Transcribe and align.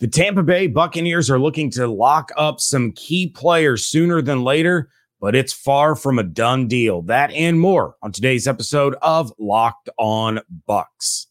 The 0.00 0.08
Tampa 0.08 0.42
Bay 0.42 0.66
Buccaneers 0.66 1.30
are 1.30 1.38
looking 1.38 1.70
to 1.72 1.86
lock 1.86 2.32
up 2.36 2.60
some 2.60 2.92
key 2.92 3.28
players 3.28 3.86
sooner 3.86 4.20
than 4.20 4.42
later, 4.42 4.90
but 5.20 5.36
it's 5.36 5.52
far 5.52 5.94
from 5.94 6.18
a 6.18 6.24
done 6.24 6.66
deal. 6.66 7.02
That 7.02 7.30
and 7.32 7.60
more 7.60 7.94
on 8.02 8.10
today's 8.10 8.48
episode 8.48 8.96
of 9.00 9.32
Locked 9.38 9.90
On 9.98 10.40
Bucs. 10.68 11.26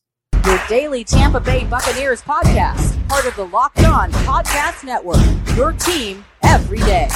Your 0.45 0.61
daily 0.69 1.03
Tampa 1.03 1.39
Bay 1.39 1.65
Buccaneers 1.65 2.21
podcast, 2.21 3.07
part 3.09 3.25
of 3.25 3.35
the 3.35 3.45
Locked 3.45 3.83
On 3.83 4.11
Podcast 4.11 4.85
Network. 4.85 5.19
Your 5.57 5.73
team 5.73 6.23
every 6.41 6.79
day. 6.79 7.09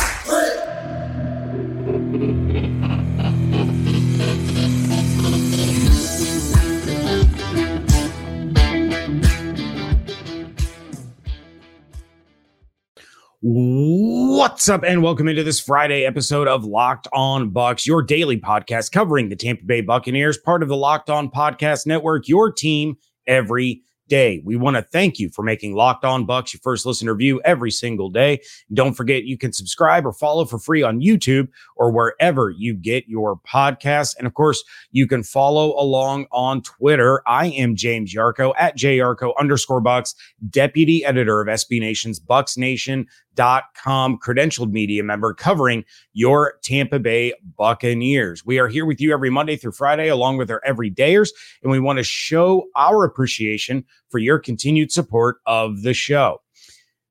What's 13.48 14.68
up, 14.70 14.84
and 14.84 15.04
welcome 15.04 15.28
into 15.28 15.44
this 15.44 15.60
Friday 15.60 16.04
episode 16.04 16.48
of 16.48 16.66
Locked 16.66 17.08
On 17.14 17.52
Bucs, 17.52 17.86
your 17.86 18.02
daily 18.02 18.40
podcast 18.40 18.92
covering 18.92 19.30
the 19.30 19.36
Tampa 19.36 19.64
Bay 19.66 19.82
Buccaneers, 19.82 20.36
part 20.36 20.64
of 20.64 20.68
the 20.68 20.76
Locked 20.76 21.12
On 21.12 21.30
Podcast 21.30 21.86
Network, 21.86 22.28
your 22.28 22.52
team 22.52 22.98
every 23.28 23.84
day. 24.08 24.42
We 24.46 24.56
want 24.56 24.76
to 24.76 24.82
thank 24.82 25.20
you 25.20 25.30
for 25.30 25.44
making 25.44 25.76
Locked 25.76 26.06
On 26.06 26.28
Bucs 26.28 26.54
your 26.54 26.60
first 26.62 26.86
listen 26.86 27.10
review 27.10 27.42
every 27.44 27.71
single 27.71 28.10
day. 28.10 28.42
Don't 28.74 28.94
forget 28.94 29.24
you 29.24 29.38
can 29.38 29.54
subscribe 29.54 30.06
or 30.06 30.14
follow 30.14 30.46
for 30.46 30.60
free 30.60 30.84
on 30.84 31.02
YouTube 31.02 31.48
or 31.76 31.92
wherever 31.92 32.50
you 32.50 32.73
get 32.73 33.08
your 33.08 33.40
podcasts. 33.40 34.16
And 34.18 34.28
of 34.28 34.34
course, 34.34 34.64
you 34.92 35.08
can 35.08 35.23
follow 35.23 35.80
along 35.80 36.28
on 36.32 36.62
Twitter. 36.62 37.22
I 37.28 37.48
am 37.48 37.76
James 37.76 38.14
Yarcho 38.14 38.54
at 38.58 38.78
JYarcho 38.78 39.34
underscore 39.40 39.82
Bucs, 39.82 40.14
deputy 40.50 41.04
editor 41.04 41.42
of 41.42 41.48
SB 41.48 41.80
Nation's 41.80 42.20
Bucs 42.20 42.58
Nation 42.58 43.08
com 43.36 44.17
credentialed 44.17 44.72
media 44.72 45.03
member 45.03 45.33
covering 45.33 45.83
your 46.14 46.55
Tampa 46.64 47.00
Bay 47.00 47.33
Buccaneers. 47.58 48.45
We 48.45 48.59
are 48.59 48.67
here 48.67 48.86
with 48.86 49.02
you 49.02 49.14
every 49.14 49.30
Monday 49.30 49.55
through 49.55 49.73
Friday, 49.73 50.08
along 50.08 50.38
with 50.38 50.50
our 50.52 50.61
everydayers, 50.67 51.30
and 51.63 51.72
we 51.72 51.80
want 51.80 51.97
to 51.97 52.03
show 52.03 52.66
our 52.75 53.03
appreciation 53.03 53.86
for 54.09 54.19
your 54.19 54.39
continued 54.39 54.91
support 54.91 55.38
of 55.45 55.83
the 55.83 55.94
show. 55.94 56.41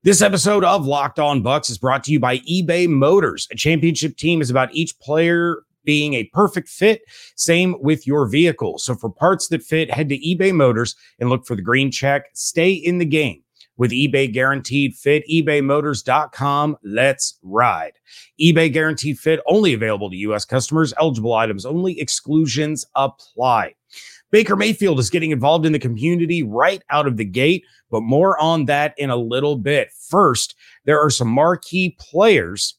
This 0.03 0.21
episode 0.21 0.63
of 0.63 0.85
Locked 0.85 1.17
On 1.17 1.41
Bucs 1.41 1.69
is 1.69 1.79
brought 1.79 2.03
to 2.03 2.11
you 2.11 2.19
by 2.19 2.37
eBay 2.39 2.87
Motors. 2.87 3.47
A 3.51 3.55
championship 3.55 4.17
team 4.17 4.39
is 4.39 4.51
about 4.51 4.73
each 4.73 4.99
player 4.99 5.63
being 5.83 6.15
a 6.15 6.25
perfect 6.25 6.67
fit. 6.67 7.01
Same 7.35 7.75
with 7.79 8.05
your 8.05 8.27
vehicle. 8.27 8.77
So 8.77 8.95
for 8.95 9.09
parts 9.09 9.47
that 9.47 9.63
fit, 9.63 9.91
head 9.91 10.09
to 10.09 10.17
eBay 10.19 10.53
Motors 10.53 10.95
and 11.19 11.29
look 11.29 11.45
for 11.45 11.55
the 11.55 11.61
green 11.61 11.89
check. 11.89 12.25
Stay 12.33 12.71
in 12.71 12.97
the 12.97 13.05
game 13.05 13.44
with 13.77 13.91
eBay 13.91 14.31
Guaranteed 14.31 14.95
Fit. 14.95 15.23
ebaymotors.com. 15.29 16.77
Let's 16.83 17.39
ride. 17.43 17.93
eBay 18.39 18.71
Guaranteed 18.71 19.19
Fit 19.19 19.39
only 19.47 19.73
available 19.73 20.09
to 20.09 20.17
U.S. 20.17 20.45
customers. 20.45 20.93
Eligible 20.99 21.33
items 21.33 21.65
only. 21.65 21.99
Exclusions 21.99 22.85
apply. 22.95 23.75
Baker 24.31 24.55
Mayfield 24.55 24.99
is 24.99 25.09
getting 25.09 25.31
involved 25.31 25.65
in 25.65 25.71
the 25.71 25.79
community 25.79 26.43
right 26.43 26.81
out 26.89 27.07
of 27.07 27.17
the 27.17 27.25
gate, 27.25 27.63
but 27.89 28.01
more 28.01 28.37
on 28.41 28.65
that 28.65 28.93
in 28.97 29.09
a 29.09 29.15
little 29.15 29.55
bit. 29.55 29.91
First, 30.09 30.55
there 30.85 30.99
are 30.99 31.09
some 31.09 31.29
marquee 31.29 31.95
players 31.99 32.77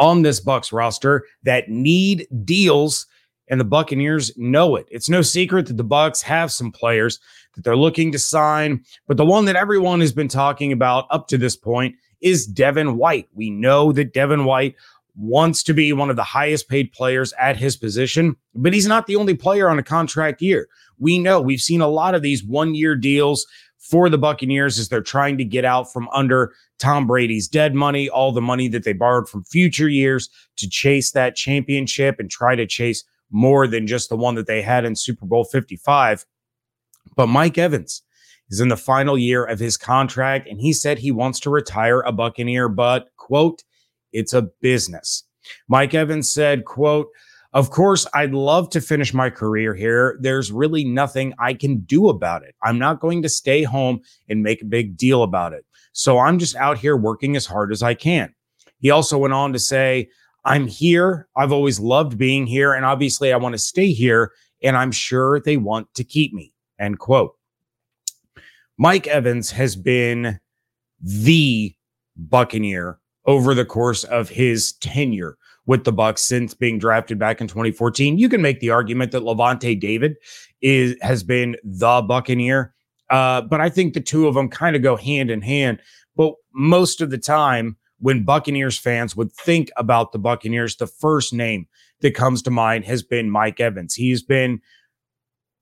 on 0.00 0.22
this 0.22 0.44
Bucs 0.44 0.72
roster 0.72 1.24
that 1.44 1.68
need 1.68 2.26
deals 2.44 3.06
and 3.48 3.60
the 3.60 3.64
Buccaneers 3.64 4.36
know 4.36 4.76
it. 4.76 4.86
It's 4.90 5.08
no 5.08 5.22
secret 5.22 5.66
that 5.66 5.76
the 5.76 5.84
Bucs 5.84 6.22
have 6.22 6.50
some 6.50 6.72
players 6.72 7.18
that 7.54 7.64
they're 7.64 7.76
looking 7.76 8.12
to 8.12 8.18
sign, 8.18 8.84
but 9.06 9.16
the 9.16 9.26
one 9.26 9.44
that 9.44 9.56
everyone 9.56 10.00
has 10.00 10.12
been 10.12 10.28
talking 10.28 10.72
about 10.72 11.06
up 11.10 11.28
to 11.28 11.38
this 11.38 11.56
point 11.56 11.94
is 12.20 12.46
Devin 12.46 12.96
White. 12.96 13.28
We 13.34 13.50
know 13.50 13.92
that 13.92 14.14
Devin 14.14 14.44
White 14.44 14.74
wants 15.16 15.62
to 15.62 15.74
be 15.74 15.92
one 15.92 16.10
of 16.10 16.16
the 16.16 16.24
highest 16.24 16.68
paid 16.68 16.92
players 16.92 17.32
at 17.38 17.56
his 17.56 17.76
position, 17.76 18.36
but 18.54 18.72
he's 18.72 18.86
not 18.86 19.06
the 19.06 19.16
only 19.16 19.34
player 19.34 19.68
on 19.68 19.78
a 19.78 19.82
contract 19.82 20.42
year. 20.42 20.68
We 20.98 21.18
know 21.18 21.40
we've 21.40 21.60
seen 21.60 21.80
a 21.80 21.88
lot 21.88 22.14
of 22.14 22.22
these 22.22 22.42
one 22.42 22.74
year 22.74 22.96
deals 22.96 23.46
for 23.78 24.08
the 24.08 24.18
Buccaneers 24.18 24.78
as 24.78 24.88
they're 24.88 25.02
trying 25.02 25.36
to 25.38 25.44
get 25.44 25.64
out 25.64 25.92
from 25.92 26.08
under 26.08 26.52
Tom 26.78 27.06
Brady's 27.06 27.46
dead 27.46 27.74
money, 27.74 28.08
all 28.08 28.32
the 28.32 28.40
money 28.40 28.66
that 28.68 28.84
they 28.84 28.94
borrowed 28.94 29.28
from 29.28 29.44
future 29.44 29.88
years 29.88 30.30
to 30.56 30.68
chase 30.68 31.12
that 31.12 31.36
championship 31.36 32.18
and 32.18 32.30
try 32.30 32.56
to 32.56 32.66
chase 32.66 33.04
more 33.34 33.66
than 33.66 33.84
just 33.84 34.08
the 34.08 34.16
one 34.16 34.36
that 34.36 34.46
they 34.46 34.62
had 34.62 34.84
in 34.84 34.94
Super 34.94 35.26
Bowl 35.26 35.42
55. 35.44 36.24
But 37.16 37.26
Mike 37.26 37.58
Evans 37.58 38.02
is 38.48 38.60
in 38.60 38.68
the 38.68 38.76
final 38.76 39.18
year 39.18 39.44
of 39.44 39.58
his 39.58 39.76
contract, 39.76 40.48
and 40.48 40.60
he 40.60 40.72
said 40.72 40.98
he 40.98 41.10
wants 41.10 41.40
to 41.40 41.50
retire 41.50 42.00
a 42.02 42.12
Buccaneer, 42.12 42.68
but 42.68 43.08
quote, 43.16 43.64
it's 44.12 44.32
a 44.32 44.42
business. 44.60 45.24
Mike 45.66 45.94
Evans 45.94 46.30
said, 46.30 46.64
quote, 46.64 47.08
of 47.52 47.70
course, 47.70 48.06
I'd 48.14 48.32
love 48.34 48.70
to 48.70 48.80
finish 48.80 49.12
my 49.12 49.30
career 49.30 49.74
here. 49.74 50.16
There's 50.20 50.52
really 50.52 50.84
nothing 50.84 51.34
I 51.38 51.54
can 51.54 51.78
do 51.80 52.08
about 52.08 52.44
it. 52.44 52.54
I'm 52.62 52.78
not 52.78 53.00
going 53.00 53.22
to 53.22 53.28
stay 53.28 53.64
home 53.64 54.00
and 54.28 54.44
make 54.44 54.62
a 54.62 54.66
big 54.66 54.96
deal 54.96 55.24
about 55.24 55.52
it. 55.52 55.64
So 55.92 56.20
I'm 56.20 56.38
just 56.38 56.54
out 56.54 56.78
here 56.78 56.96
working 56.96 57.34
as 57.34 57.46
hard 57.46 57.72
as 57.72 57.82
I 57.82 57.94
can. 57.94 58.32
He 58.78 58.90
also 58.90 59.18
went 59.18 59.34
on 59.34 59.52
to 59.52 59.58
say, 59.58 60.08
I'm 60.44 60.66
here. 60.66 61.28
I've 61.36 61.52
always 61.52 61.80
loved 61.80 62.18
being 62.18 62.46
here. 62.46 62.72
And 62.72 62.84
obviously, 62.84 63.32
I 63.32 63.36
want 63.36 63.54
to 63.54 63.58
stay 63.58 63.92
here. 63.92 64.32
And 64.62 64.76
I'm 64.76 64.92
sure 64.92 65.40
they 65.40 65.56
want 65.56 65.92
to 65.94 66.04
keep 66.04 66.32
me. 66.32 66.52
End 66.78 66.98
quote. 66.98 67.34
Mike 68.78 69.06
Evans 69.06 69.50
has 69.50 69.76
been 69.76 70.40
the 71.00 71.74
Buccaneer 72.16 72.98
over 73.26 73.54
the 73.54 73.64
course 73.64 74.04
of 74.04 74.28
his 74.28 74.72
tenure 74.74 75.36
with 75.66 75.84
the 75.84 75.92
Bucs 75.92 76.18
since 76.18 76.54
being 76.54 76.78
drafted 76.78 77.18
back 77.18 77.40
in 77.40 77.48
2014. 77.48 78.18
You 78.18 78.28
can 78.28 78.42
make 78.42 78.60
the 78.60 78.70
argument 78.70 79.12
that 79.12 79.22
Lavonte 79.22 79.78
David 79.78 80.16
is 80.60 80.96
has 81.00 81.22
been 81.22 81.56
the 81.64 82.02
Buccaneer, 82.02 82.74
uh, 83.10 83.42
but 83.42 83.60
I 83.60 83.70
think 83.70 83.94
the 83.94 84.00
two 84.00 84.26
of 84.26 84.34
them 84.34 84.48
kind 84.48 84.76
of 84.76 84.82
go 84.82 84.96
hand 84.96 85.30
in 85.30 85.40
hand. 85.40 85.80
But 86.16 86.34
most 86.52 87.00
of 87.00 87.10
the 87.10 87.18
time, 87.18 87.76
when 88.04 88.22
Buccaneers 88.22 88.76
fans 88.76 89.16
would 89.16 89.32
think 89.32 89.70
about 89.78 90.12
the 90.12 90.18
Buccaneers, 90.18 90.76
the 90.76 90.86
first 90.86 91.32
name 91.32 91.66
that 92.02 92.14
comes 92.14 92.42
to 92.42 92.50
mind 92.50 92.84
has 92.84 93.02
been 93.02 93.30
Mike 93.30 93.60
Evans. 93.60 93.94
He's 93.94 94.22
been 94.22 94.60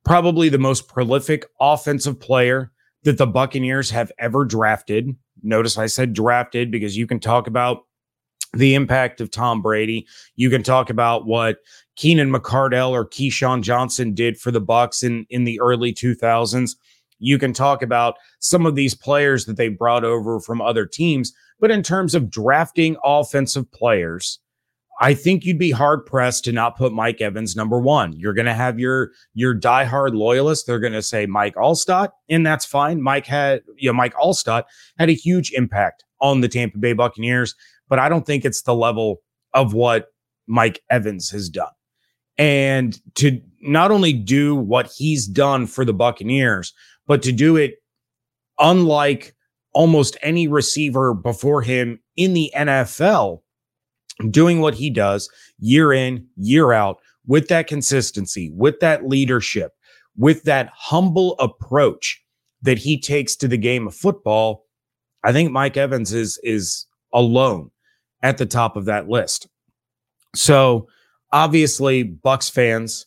probably 0.04 0.48
the 0.48 0.58
most 0.58 0.88
prolific 0.88 1.46
offensive 1.60 2.18
player 2.18 2.72
that 3.04 3.16
the 3.16 3.28
Buccaneers 3.28 3.90
have 3.90 4.10
ever 4.18 4.44
drafted. 4.44 5.14
Notice 5.44 5.78
I 5.78 5.86
said 5.86 6.14
drafted 6.14 6.72
because 6.72 6.96
you 6.96 7.06
can 7.06 7.20
talk 7.20 7.46
about 7.46 7.84
the 8.52 8.74
impact 8.74 9.20
of 9.20 9.30
Tom 9.30 9.62
Brady. 9.62 10.04
You 10.34 10.50
can 10.50 10.64
talk 10.64 10.90
about 10.90 11.24
what 11.24 11.58
Keenan 11.94 12.32
McCardell 12.32 12.90
or 12.90 13.08
Keyshawn 13.08 13.62
Johnson 13.62 14.14
did 14.14 14.36
for 14.36 14.50
the 14.50 14.60
Bucs 14.60 15.04
in 15.04 15.26
in 15.30 15.44
the 15.44 15.60
early 15.60 15.94
2000s. 15.94 16.72
You 17.20 17.38
can 17.38 17.52
talk 17.52 17.82
about 17.82 18.16
some 18.40 18.66
of 18.66 18.74
these 18.74 18.96
players 18.96 19.44
that 19.44 19.56
they 19.56 19.68
brought 19.68 20.02
over 20.02 20.40
from 20.40 20.60
other 20.60 20.86
teams, 20.86 21.32
but 21.62 21.70
in 21.70 21.82
terms 21.84 22.16
of 22.16 22.28
drafting 22.28 22.96
offensive 23.04 23.70
players, 23.70 24.40
I 25.00 25.14
think 25.14 25.44
you'd 25.44 25.60
be 25.60 25.70
hard 25.70 26.04
pressed 26.04 26.44
to 26.44 26.52
not 26.52 26.76
put 26.76 26.92
Mike 26.92 27.20
Evans 27.20 27.54
number 27.54 27.78
one. 27.78 28.12
You're 28.14 28.34
going 28.34 28.46
to 28.46 28.52
have 28.52 28.80
your 28.80 29.12
your 29.32 29.54
diehard 29.54 30.14
loyalists. 30.14 30.66
They're 30.66 30.80
going 30.80 30.92
to 30.92 31.02
say 31.02 31.24
Mike 31.24 31.54
Alstott, 31.54 32.10
and 32.28 32.44
that's 32.44 32.66
fine. 32.66 33.00
Mike 33.00 33.26
had 33.26 33.62
you 33.76 33.88
know 33.88 33.94
Mike 33.94 34.14
Alstott 34.14 34.64
had 34.98 35.08
a 35.08 35.14
huge 35.14 35.52
impact 35.52 36.04
on 36.20 36.40
the 36.40 36.48
Tampa 36.48 36.78
Bay 36.78 36.94
Buccaneers, 36.94 37.54
but 37.88 38.00
I 38.00 38.08
don't 38.08 38.26
think 38.26 38.44
it's 38.44 38.62
the 38.62 38.74
level 38.74 39.22
of 39.54 39.72
what 39.72 40.08
Mike 40.48 40.82
Evans 40.90 41.30
has 41.30 41.48
done. 41.48 41.72
And 42.38 43.00
to 43.14 43.40
not 43.60 43.92
only 43.92 44.12
do 44.12 44.56
what 44.56 44.90
he's 44.96 45.28
done 45.28 45.68
for 45.68 45.84
the 45.84 45.94
Buccaneers, 45.94 46.74
but 47.06 47.22
to 47.22 47.30
do 47.30 47.56
it 47.56 47.74
unlike 48.58 49.36
almost 49.72 50.16
any 50.22 50.48
receiver 50.48 51.14
before 51.14 51.62
him 51.62 52.00
in 52.16 52.34
the 52.34 52.52
NFL 52.56 53.40
doing 54.30 54.60
what 54.60 54.74
he 54.74 54.90
does 54.90 55.30
year 55.58 55.92
in, 55.92 56.26
year 56.36 56.72
out 56.72 56.98
with 57.26 57.48
that 57.48 57.66
consistency, 57.66 58.50
with 58.54 58.80
that 58.80 59.08
leadership, 59.08 59.72
with 60.16 60.42
that 60.44 60.70
humble 60.74 61.36
approach 61.38 62.22
that 62.62 62.78
he 62.78 62.98
takes 63.00 63.34
to 63.36 63.48
the 63.48 63.56
game 63.56 63.86
of 63.86 63.94
football, 63.94 64.66
I 65.24 65.32
think 65.32 65.50
Mike 65.50 65.76
Evans 65.76 66.12
is 66.12 66.38
is 66.42 66.86
alone 67.12 67.70
at 68.22 68.38
the 68.38 68.46
top 68.46 68.76
of 68.76 68.84
that 68.86 69.08
list. 69.08 69.48
So, 70.34 70.88
obviously, 71.32 72.04
Bucs 72.04 72.50
fans, 72.50 73.06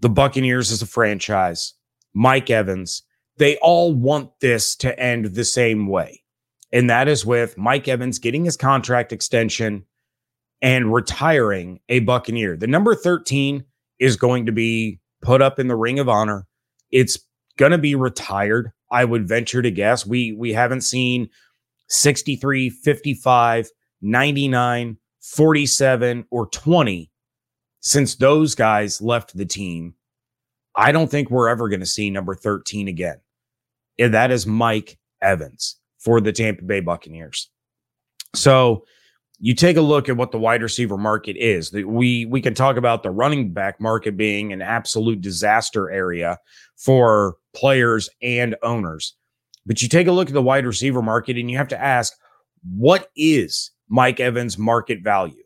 the 0.00 0.08
Buccaneers 0.08 0.72
as 0.72 0.82
a 0.82 0.86
franchise, 0.86 1.74
Mike 2.12 2.50
Evans, 2.50 3.02
they 3.38 3.56
all 3.58 3.94
want 3.94 4.30
this 4.40 4.76
to 4.76 4.98
end 4.98 5.26
the 5.26 5.44
same 5.44 5.86
way. 5.88 6.22
And 6.72 6.90
that 6.90 7.08
is 7.08 7.24
with 7.24 7.56
Mike 7.56 7.88
Evans 7.88 8.18
getting 8.18 8.44
his 8.44 8.56
contract 8.56 9.12
extension 9.12 9.84
and 10.60 10.92
retiring 10.92 11.80
a 11.88 12.00
Buccaneer. 12.00 12.56
The 12.56 12.66
number 12.66 12.94
13 12.94 13.64
is 13.98 14.16
going 14.16 14.46
to 14.46 14.52
be 14.52 15.00
put 15.22 15.42
up 15.42 15.58
in 15.58 15.68
the 15.68 15.76
ring 15.76 15.98
of 15.98 16.08
honor. 16.08 16.46
It's 16.90 17.18
going 17.56 17.72
to 17.72 17.78
be 17.78 17.94
retired. 17.94 18.72
I 18.90 19.04
would 19.04 19.28
venture 19.28 19.62
to 19.62 19.70
guess. 19.70 20.06
We 20.06 20.32
we 20.32 20.52
haven't 20.52 20.82
seen 20.82 21.28
63, 21.88 22.70
55, 22.70 23.70
99, 24.02 24.96
47, 25.20 26.26
or 26.30 26.46
20 26.46 27.10
since 27.80 28.14
those 28.14 28.54
guys 28.54 29.00
left 29.00 29.36
the 29.36 29.44
team. 29.46 29.94
I 30.76 30.92
don't 30.92 31.10
think 31.10 31.30
we're 31.30 31.48
ever 31.48 31.68
going 31.68 31.80
to 31.80 31.86
see 31.86 32.10
number 32.10 32.34
13 32.34 32.88
again. 32.88 33.18
And 33.98 34.14
that 34.14 34.30
is 34.30 34.46
Mike 34.46 34.98
Evans 35.22 35.76
for 35.98 36.20
the 36.20 36.32
Tampa 36.32 36.62
Bay 36.64 36.80
Buccaneers. 36.80 37.48
So 38.34 38.84
you 39.38 39.54
take 39.54 39.76
a 39.76 39.82
look 39.82 40.08
at 40.08 40.16
what 40.16 40.32
the 40.32 40.38
wide 40.38 40.62
receiver 40.62 40.96
market 40.96 41.36
is. 41.36 41.72
We 41.72 42.26
we 42.26 42.40
can 42.40 42.54
talk 42.54 42.76
about 42.76 43.02
the 43.02 43.10
running 43.10 43.52
back 43.52 43.80
market 43.80 44.16
being 44.16 44.52
an 44.52 44.62
absolute 44.62 45.20
disaster 45.20 45.90
area 45.90 46.38
for 46.76 47.36
players 47.54 48.08
and 48.22 48.56
owners. 48.62 49.14
But 49.66 49.82
you 49.82 49.88
take 49.88 50.06
a 50.06 50.12
look 50.12 50.28
at 50.28 50.34
the 50.34 50.42
wide 50.42 50.66
receiver 50.66 51.02
market 51.02 51.36
and 51.36 51.50
you 51.50 51.56
have 51.56 51.68
to 51.68 51.82
ask, 51.82 52.12
what 52.76 53.10
is 53.16 53.70
Mike 53.88 54.20
Evans' 54.20 54.58
market 54.58 55.02
value? 55.02 55.42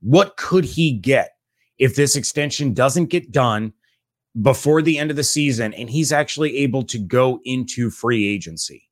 What 0.00 0.36
could 0.36 0.64
he 0.64 0.92
get 0.92 1.30
if 1.78 1.96
this 1.96 2.16
extension 2.16 2.74
doesn't 2.74 3.06
get 3.06 3.32
done 3.32 3.72
before 4.40 4.82
the 4.82 4.98
end 4.98 5.10
of 5.10 5.16
the 5.16 5.24
season 5.24 5.72
and 5.74 5.88
he's 5.88 6.12
actually 6.12 6.56
able 6.58 6.82
to 6.84 6.98
go 6.98 7.40
into 7.44 7.90
free 7.90 8.26
agency? 8.26 8.88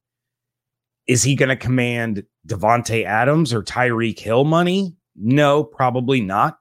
Is 1.07 1.23
he 1.23 1.35
going 1.35 1.49
to 1.49 1.57
command 1.57 2.25
Davante 2.47 3.05
Adams 3.05 3.53
or 3.53 3.63
Tyreek 3.63 4.19
Hill 4.19 4.45
money? 4.45 4.95
No, 5.17 5.65
probably 5.65 6.21
not. 6.21 6.59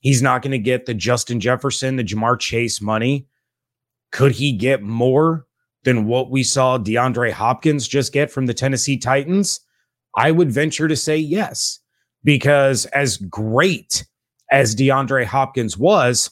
He's 0.00 0.22
not 0.22 0.42
going 0.42 0.52
to 0.52 0.58
get 0.58 0.86
the 0.86 0.94
Justin 0.94 1.40
Jefferson, 1.40 1.96
the 1.96 2.04
Ja'Marr 2.04 2.38
Chase 2.38 2.80
money. 2.80 3.26
Could 4.10 4.32
he 4.32 4.52
get 4.52 4.82
more 4.82 5.46
than 5.84 6.06
what 6.06 6.30
we 6.30 6.42
saw 6.42 6.78
DeAndre 6.78 7.30
Hopkins 7.30 7.86
just 7.86 8.12
get 8.12 8.30
from 8.30 8.46
the 8.46 8.54
Tennessee 8.54 8.96
Titans? 8.96 9.60
I 10.16 10.30
would 10.30 10.50
venture 10.50 10.88
to 10.88 10.96
say 10.96 11.16
yes, 11.16 11.80
because 12.22 12.86
as 12.86 13.16
great 13.16 14.06
as 14.50 14.76
DeAndre 14.76 15.24
Hopkins 15.24 15.76
was, 15.76 16.30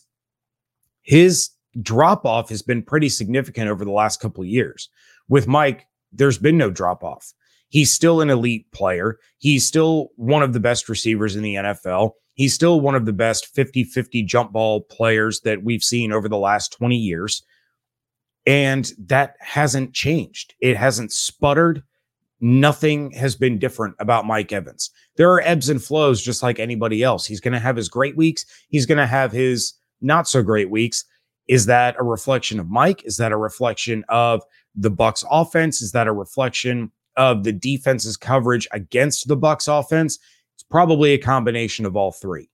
his 1.03 1.51
drop 1.81 2.27
off 2.27 2.49
has 2.51 2.63
been 2.63 2.83
pretty 2.83 3.09
significant 3.09 3.69
over 3.69 3.85
the 3.85 3.91
last 3.91 4.21
couple 4.21 4.43
of 4.43 4.49
years. 4.49 4.89
With 5.29 5.47
Mike, 5.47 5.87
there's 6.13 6.39
been 6.39 6.59
no 6.59 6.71
drop 6.71 7.03
off. 7.03 7.33
He's 7.69 7.91
still 7.91 8.21
an 8.21 8.29
elite 8.29 8.71
player. 8.73 9.19
He's 9.39 9.67
still 9.67 10.11
one 10.17 10.43
of 10.43 10.53
the 10.53 10.61
best 10.61 10.89
receivers 10.89 11.37
in 11.37 11.43
the 11.43 11.55
NFL. 11.55 12.13
He's 12.35 12.53
still 12.53 12.81
one 12.81 12.95
of 12.95 13.07
the 13.07 13.13
best 13.13 13.47
50 13.47 13.85
50 13.85 14.23
jump 14.25 14.53
ball 14.53 14.83
players 14.83 15.41
that 15.41 15.63
we've 15.63 15.83
seen 15.83 16.13
over 16.13 16.29
the 16.29 16.39
last 16.39 16.73
20 16.73 16.97
years. 16.97 17.43
And 18.47 18.91
that 18.99 19.37
hasn't 19.41 19.95
changed. 19.95 20.55
It 20.61 20.77
hasn't 20.77 21.13
sputtered. 21.13 21.83
Nothing 22.41 23.13
has 23.13 23.37
been 23.37 23.59
different 23.59 23.95
about 24.01 24.27
Mike 24.27 24.53
Evans. 24.53 24.91
There 25.17 25.31
are 25.31 25.41
ebbs 25.43 25.69
and 25.69 25.83
flows 25.83 26.21
just 26.21 26.43
like 26.43 26.59
anybody 26.59 27.03
else. 27.03 27.25
He's 27.25 27.41
going 27.41 27.53
to 27.53 27.61
have 27.61 27.77
his 27.77 27.89
great 27.89 28.17
weeks, 28.17 28.45
he's 28.69 28.87
going 28.87 28.99
to 28.99 29.07
have 29.07 29.33
his 29.33 29.75
not 30.01 30.29
so 30.29 30.43
great 30.43 30.69
weeks. 30.69 31.05
Is 31.53 31.67
that 31.67 31.97
a 31.99 32.03
reflection 32.03 32.59
of 32.59 32.71
Mike? 32.71 33.05
Is 33.05 33.19
that 33.19 33.31
a 33.31 33.37
reflection 33.37 34.07
of 34.09 34.43
the 34.75 34.91
Bucs 34.91 35.23
offense? 35.31 35.83
Is 35.83 35.93
that 35.93 36.07
a 36.07 36.13
reflection 36.13 36.91
of 37.19 37.45
the 37.45 37.53
defense's 37.53 38.17
coverage 38.17 38.67
against 38.73 39.29
the 39.29 39.37
Bucs 39.37 39.69
offense, 39.69 40.19
it's 40.55 40.63
probably 40.63 41.13
a 41.13 41.19
combination 41.19 41.85
of 41.85 41.95
all 41.95 42.11
three. 42.11 42.49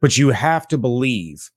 But 0.00 0.16
you 0.16 0.28
have 0.28 0.68
to 0.68 0.78
believe 0.78 1.50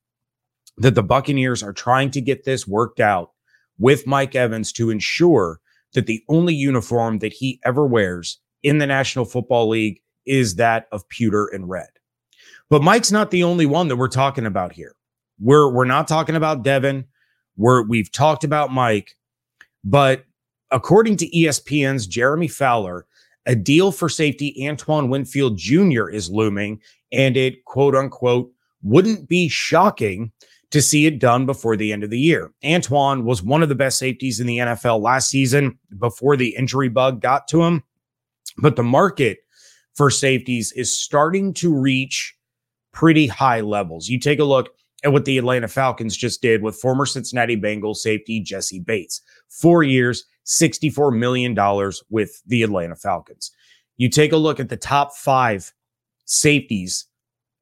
that 0.77 0.95
the 0.95 1.03
Buccaneers 1.03 1.61
are 1.61 1.71
trying 1.71 2.09
to 2.09 2.19
get 2.19 2.45
this 2.45 2.67
worked 2.67 2.99
out 2.99 3.29
with 3.77 4.07
Mike 4.07 4.33
Evans 4.33 4.71
to 4.73 4.89
ensure 4.89 5.59
that 5.93 6.07
the 6.07 6.23
only 6.29 6.55
uniform 6.55 7.19
that 7.19 7.31
he 7.31 7.59
ever 7.63 7.85
wears 7.85 8.39
in 8.63 8.79
the 8.79 8.87
National 8.87 9.25
Football 9.25 9.69
League 9.69 10.01
is 10.25 10.55
that 10.55 10.87
of 10.91 11.07
pewter 11.09 11.45
and 11.45 11.69
red. 11.69 11.89
But 12.71 12.81
Mike's 12.81 13.11
not 13.11 13.29
the 13.29 13.43
only 13.43 13.67
one 13.67 13.87
that 13.89 13.97
we're 13.97 14.07
talking 14.07 14.47
about 14.47 14.71
here. 14.71 14.95
We're 15.41 15.69
we're 15.71 15.85
not 15.85 16.07
talking 16.07 16.35
about 16.35 16.63
Devin. 16.63 17.05
We're 17.57 17.83
we've 17.83 18.11
talked 18.11 18.43
about 18.43 18.71
Mike, 18.71 19.15
but 19.83 20.25
According 20.71 21.17
to 21.17 21.29
ESPN's 21.29 22.07
Jeremy 22.07 22.47
Fowler, 22.47 23.05
a 23.45 23.55
deal 23.55 23.91
for 23.91 24.07
safety 24.07 24.65
Antoine 24.67 25.09
Winfield 25.09 25.57
Jr. 25.57 26.07
is 26.09 26.29
looming, 26.29 26.79
and 27.11 27.35
it 27.35 27.65
quote 27.65 27.93
unquote 27.93 28.49
wouldn't 28.81 29.27
be 29.27 29.49
shocking 29.49 30.31
to 30.71 30.81
see 30.81 31.05
it 31.05 31.19
done 31.19 31.45
before 31.45 31.75
the 31.75 31.91
end 31.91 32.03
of 32.03 32.09
the 32.09 32.19
year. 32.19 32.51
Antoine 32.65 33.25
was 33.25 33.43
one 33.43 33.61
of 33.61 33.67
the 33.67 33.75
best 33.75 33.99
safeties 33.99 34.39
in 34.39 34.47
the 34.47 34.59
NFL 34.59 35.01
last 35.01 35.29
season 35.29 35.77
before 35.99 36.37
the 36.37 36.55
injury 36.55 36.87
bug 36.87 37.21
got 37.21 37.49
to 37.49 37.63
him. 37.63 37.83
But 38.57 38.77
the 38.77 38.83
market 38.83 39.39
for 39.93 40.09
safeties 40.09 40.71
is 40.71 40.97
starting 40.97 41.53
to 41.55 41.75
reach 41.75 42.33
pretty 42.93 43.27
high 43.27 43.59
levels. 43.59 44.07
You 44.07 44.19
take 44.19 44.39
a 44.39 44.45
look 44.45 44.69
at 45.03 45.11
what 45.11 45.25
the 45.25 45.37
Atlanta 45.37 45.67
Falcons 45.67 46.15
just 46.15 46.41
did 46.41 46.61
with 46.61 46.75
former 46.75 47.05
Cincinnati 47.05 47.57
Bengals 47.57 47.97
safety 47.97 48.39
Jessie 48.39 48.79
Bates. 48.79 49.21
Four 49.49 49.83
years, 49.83 50.25
$64 50.45 51.17
million 51.17 51.55
with 52.09 52.41
the 52.45 52.63
Atlanta 52.63 52.95
Falcons. 52.95 53.51
You 53.97 54.09
take 54.09 54.31
a 54.31 54.37
look 54.37 54.59
at 54.59 54.69
the 54.69 54.77
top 54.77 55.15
five 55.15 55.73
safeties 56.25 57.05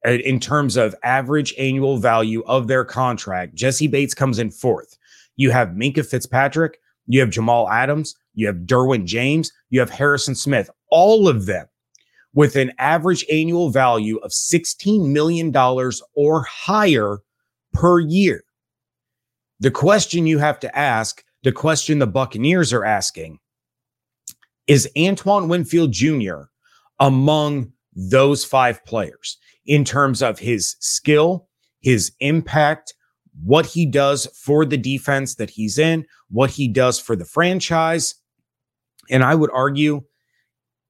uh, 0.06 0.12
in 0.12 0.40
terms 0.40 0.76
of 0.76 0.94
average 1.02 1.54
annual 1.58 1.98
value 1.98 2.42
of 2.46 2.68
their 2.68 2.84
contract. 2.84 3.54
Jessie 3.54 3.86
Bates 3.86 4.14
comes 4.14 4.38
in 4.38 4.50
fourth. 4.50 4.96
You 5.36 5.50
have 5.50 5.68
Minkah 5.68 6.06
Fitzpatrick, 6.06 6.78
you 7.06 7.20
have 7.20 7.30
Jamal 7.30 7.68
Adams, 7.70 8.14
you 8.34 8.46
have 8.46 8.56
Derwin 8.56 9.04
James, 9.04 9.52
you 9.70 9.80
have 9.80 9.90
Harrison 9.90 10.34
Smith, 10.34 10.70
all 10.90 11.28
of 11.28 11.46
them 11.46 11.66
with 12.34 12.56
an 12.56 12.72
average 12.78 13.24
annual 13.30 13.70
value 13.70 14.18
of 14.18 14.30
$16 14.30 15.08
million 15.08 15.54
or 16.14 16.42
higher 16.44 17.18
per 17.72 18.00
year. 18.00 18.44
The 19.60 19.70
question 19.70 20.26
you 20.26 20.38
have 20.38 20.58
to 20.60 20.78
ask 20.78 21.22
the 21.42 21.52
question 21.52 21.98
the 21.98 22.06
Buccaneers 22.06 22.72
are 22.72 22.84
asking 22.84 23.38
is 24.66 24.88
Antoine 24.96 25.48
Winfield 25.48 25.92
Jr. 25.92 26.42
among 26.98 27.72
those 27.94 28.44
five 28.44 28.84
players 28.84 29.38
in 29.66 29.84
terms 29.84 30.22
of 30.22 30.38
his 30.38 30.76
skill, 30.80 31.48
his 31.80 32.12
impact, 32.20 32.94
what 33.42 33.66
he 33.66 33.86
does 33.86 34.26
for 34.26 34.64
the 34.64 34.76
defense 34.76 35.36
that 35.36 35.50
he's 35.50 35.78
in, 35.78 36.04
what 36.30 36.50
he 36.50 36.68
does 36.68 36.98
for 36.98 37.16
the 37.16 37.24
franchise. 37.24 38.14
And 39.10 39.24
I 39.24 39.34
would 39.34 39.50
argue 39.52 40.02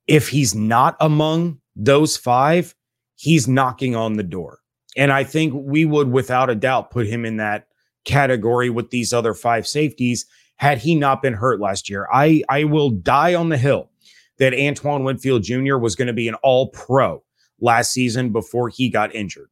if 0.06 0.28
he's 0.28 0.54
not 0.54 0.96
among 1.00 1.60
those 1.76 2.16
five, 2.16 2.74
he's 3.14 3.46
knocking 3.46 3.94
on 3.94 4.14
the 4.14 4.22
door. 4.22 4.59
And 5.00 5.10
I 5.10 5.24
think 5.24 5.54
we 5.56 5.86
would, 5.86 6.12
without 6.12 6.50
a 6.50 6.54
doubt, 6.54 6.90
put 6.90 7.06
him 7.06 7.24
in 7.24 7.38
that 7.38 7.68
category 8.04 8.68
with 8.68 8.90
these 8.90 9.14
other 9.14 9.32
five 9.32 9.66
safeties 9.66 10.26
had 10.56 10.76
he 10.76 10.94
not 10.94 11.22
been 11.22 11.32
hurt 11.32 11.58
last 11.58 11.88
year. 11.88 12.06
I, 12.12 12.42
I 12.50 12.64
will 12.64 12.90
die 12.90 13.34
on 13.34 13.48
the 13.48 13.56
hill 13.56 13.90
that 14.38 14.52
Antoine 14.52 15.02
Winfield 15.02 15.42
Jr. 15.42 15.78
was 15.78 15.96
going 15.96 16.08
to 16.08 16.12
be 16.12 16.28
an 16.28 16.34
all 16.42 16.68
pro 16.68 17.22
last 17.60 17.92
season 17.92 18.30
before 18.30 18.68
he 18.68 18.90
got 18.90 19.14
injured. 19.14 19.48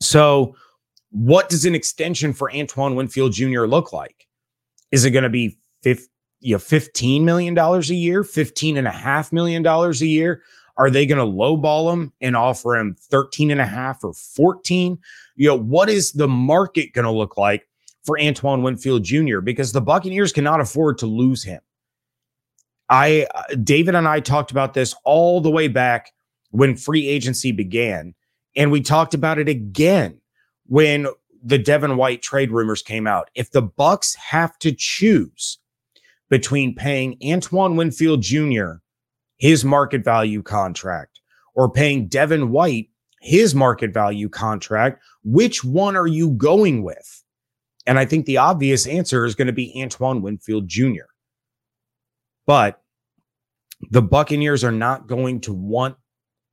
So, 0.00 0.56
what 1.10 1.50
does 1.50 1.66
an 1.66 1.74
extension 1.74 2.32
for 2.32 2.50
Antoine 2.50 2.94
Winfield 2.94 3.32
Jr. 3.34 3.66
look 3.66 3.92
like? 3.92 4.26
Is 4.90 5.04
it 5.04 5.10
going 5.10 5.22
to 5.22 5.28
be 5.28 5.58
50, 5.82 6.04
you 6.40 6.54
know, 6.54 6.58
$15 6.58 7.24
million 7.24 7.58
a 7.58 7.80
year, 7.80 8.22
$15.5 8.22 9.32
million 9.32 9.66
a 9.66 9.90
year? 9.92 10.42
Are 10.78 10.90
they 10.90 11.06
going 11.06 11.18
to 11.18 11.24
lowball 11.24 11.92
him 11.92 12.12
and 12.20 12.36
offer 12.36 12.76
him 12.76 12.96
13 13.10 13.50
and 13.50 13.60
a 13.60 13.66
half 13.66 14.04
or 14.04 14.12
14? 14.12 14.98
You 15.36 15.48
know, 15.48 15.58
what 15.58 15.88
is 15.88 16.12
the 16.12 16.28
market 16.28 16.92
going 16.92 17.06
to 17.06 17.10
look 17.10 17.36
like 17.36 17.66
for 18.04 18.20
Antoine 18.20 18.62
Winfield 18.62 19.02
Jr. 19.02 19.40
because 19.40 19.72
the 19.72 19.80
Buccaneers 19.80 20.32
cannot 20.32 20.60
afford 20.60 20.98
to 20.98 21.06
lose 21.06 21.42
him. 21.42 21.60
I 22.88 23.26
uh, 23.34 23.56
David 23.56 23.96
and 23.96 24.06
I 24.06 24.20
talked 24.20 24.52
about 24.52 24.74
this 24.74 24.94
all 25.04 25.40
the 25.40 25.50
way 25.50 25.66
back 25.66 26.12
when 26.50 26.76
free 26.76 27.08
agency 27.08 27.50
began 27.50 28.14
and 28.54 28.70
we 28.70 28.80
talked 28.80 29.12
about 29.12 29.38
it 29.38 29.48
again 29.48 30.20
when 30.66 31.08
the 31.42 31.58
Devin 31.58 31.96
White 31.96 32.22
trade 32.22 32.52
rumors 32.52 32.82
came 32.82 33.08
out. 33.08 33.28
If 33.34 33.50
the 33.50 33.62
Bucs 33.62 34.16
have 34.16 34.56
to 34.60 34.72
choose 34.72 35.58
between 36.28 36.74
paying 36.74 37.18
Antoine 37.24 37.76
Winfield 37.76 38.22
Jr. 38.22 38.74
his 39.36 39.64
market 39.64 40.04
value 40.04 40.42
contract 40.42 41.20
or 41.54 41.70
paying 41.70 42.08
Devin 42.08 42.50
White 42.50 42.88
his 43.20 43.54
market 43.54 43.92
value 43.92 44.28
contract, 44.28 45.02
which 45.24 45.64
one 45.64 45.96
are 45.96 46.06
you 46.06 46.30
going 46.30 46.82
with? 46.82 47.24
And 47.86 47.98
I 47.98 48.04
think 48.04 48.26
the 48.26 48.36
obvious 48.36 48.86
answer 48.86 49.24
is 49.24 49.34
going 49.34 49.46
to 49.46 49.52
be 49.52 49.80
Antoine 49.82 50.22
Winfield 50.22 50.68
Jr. 50.68 51.06
But 52.46 52.80
the 53.90 54.02
Buccaneers 54.02 54.62
are 54.64 54.72
not 54.72 55.08
going 55.08 55.40
to 55.42 55.52
want 55.52 55.96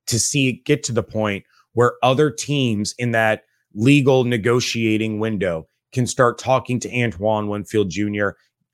to 0.07 0.19
see 0.19 0.49
it 0.49 0.65
get 0.65 0.83
to 0.83 0.91
the 0.91 1.03
point 1.03 1.45
where 1.73 1.93
other 2.03 2.29
teams 2.29 2.93
in 2.97 3.11
that 3.11 3.43
legal 3.73 4.23
negotiating 4.23 5.19
window 5.19 5.67
can 5.91 6.07
start 6.07 6.39
talking 6.39 6.79
to 6.79 7.01
Antoine 7.01 7.47
Winfield 7.47 7.89
Jr., 7.89 8.29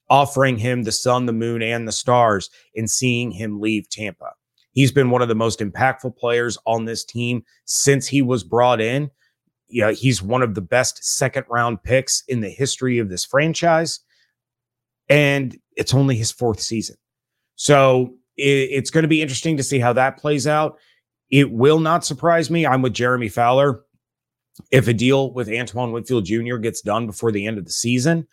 offering 0.10 0.58
him 0.58 0.84
the 0.84 0.92
sun, 0.92 1.26
the 1.26 1.34
moon, 1.34 1.62
and 1.62 1.88
the 1.88 1.92
stars 1.92 2.50
and 2.76 2.90
seeing 2.90 3.32
him 3.32 3.60
leave 3.60 3.90
Tampa. 3.90 4.32
He's 4.72 4.92
been 4.92 5.10
one 5.10 5.22
of 5.22 5.28
the 5.28 5.36
most 5.36 5.60
impactful 5.60 6.16
players 6.18 6.58
on 6.66 6.86
this 6.86 7.04
team 7.04 7.44
since 7.66 8.08
he 8.08 8.22
was 8.22 8.44
brought 8.44 8.82
in. 8.82 9.10
Yeah, 9.68 9.92
he's 9.92 10.22
one 10.22 10.42
of 10.42 10.56
the 10.56 10.62
best 10.62 11.04
second 11.04 11.46
round 11.50 11.84
picks 11.84 12.24
in 12.28 12.42
the 12.42 12.50
history 12.50 12.98
of 12.98 13.10
this 13.10 13.26
franchise. 13.26 14.00
And 15.10 15.58
it's 15.76 15.94
only 15.94 16.16
his 16.16 16.32
fourth 16.32 16.60
season. 16.60 16.96
So 17.56 18.16
it's 18.38 18.90
going 18.90 19.02
to 19.04 19.10
be 19.10 19.22
interesting 19.22 19.58
to 19.58 19.64
see 19.64 19.80
how 19.80 19.94
that 19.94 20.18
plays 20.18 20.48
out. 20.48 20.78
It 21.30 21.52
will 21.52 21.80
not 21.80 22.06
surprise 22.06 22.50
me. 22.50 22.66
I'm 22.66 22.82
with 22.82 22.94
Jeremy 22.94 23.30
Fowler. 23.30 23.84
If 24.72 24.88
a 24.88 24.94
deal 24.94 25.34
with 25.34 25.50
Antoine 25.50 25.92
Winfield 25.92 26.26
Jr. 26.26 26.58
gets 26.58 26.82
done 26.82 27.06
before 27.06 27.32
the 27.32 27.46
end 27.46 27.58
of 27.58 27.66
the 27.66 27.72
season, 27.72 28.28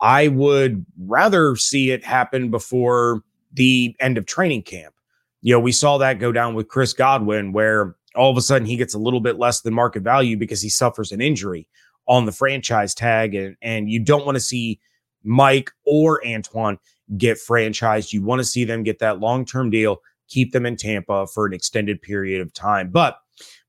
I 0.00 0.28
would 0.28 0.84
rather 0.98 1.56
see 1.56 1.90
it 1.90 2.04
happen 2.04 2.50
before 2.50 3.22
the 3.52 3.96
end 4.00 4.18
of 4.18 4.26
training 4.26 4.62
camp. 4.62 4.94
You 5.42 5.54
know, 5.54 5.60
we 5.60 5.72
saw 5.72 5.98
that 5.98 6.18
go 6.18 6.32
down 6.32 6.54
with 6.54 6.68
Chris 6.68 6.92
Godwin, 6.92 7.52
where 7.52 7.96
all 8.14 8.30
of 8.30 8.36
a 8.36 8.42
sudden 8.42 8.66
he 8.66 8.76
gets 8.76 8.94
a 8.94 8.98
little 8.98 9.20
bit 9.20 9.38
less 9.38 9.60
than 9.60 9.74
market 9.74 10.02
value 10.02 10.36
because 10.36 10.60
he 10.60 10.68
suffers 10.68 11.12
an 11.12 11.20
injury 11.20 11.68
on 12.08 12.26
the 12.26 12.32
franchise 12.32 12.94
tag. 12.94 13.34
And, 13.34 13.56
and 13.62 13.90
you 13.90 14.00
don't 14.00 14.24
want 14.24 14.36
to 14.36 14.40
see 14.40 14.80
Mike 15.22 15.70
or 15.84 16.26
Antoine 16.26 16.78
get 17.16 17.38
franchised. 17.38 18.12
You 18.12 18.22
want 18.22 18.40
to 18.40 18.44
see 18.44 18.64
them 18.64 18.82
get 18.82 18.98
that 19.00 19.20
long 19.20 19.44
term 19.44 19.70
deal, 19.70 19.98
keep 20.28 20.52
them 20.52 20.66
in 20.66 20.76
Tampa 20.76 21.26
for 21.26 21.46
an 21.46 21.52
extended 21.52 22.02
period 22.02 22.40
of 22.40 22.52
time. 22.52 22.90
But 22.90 23.18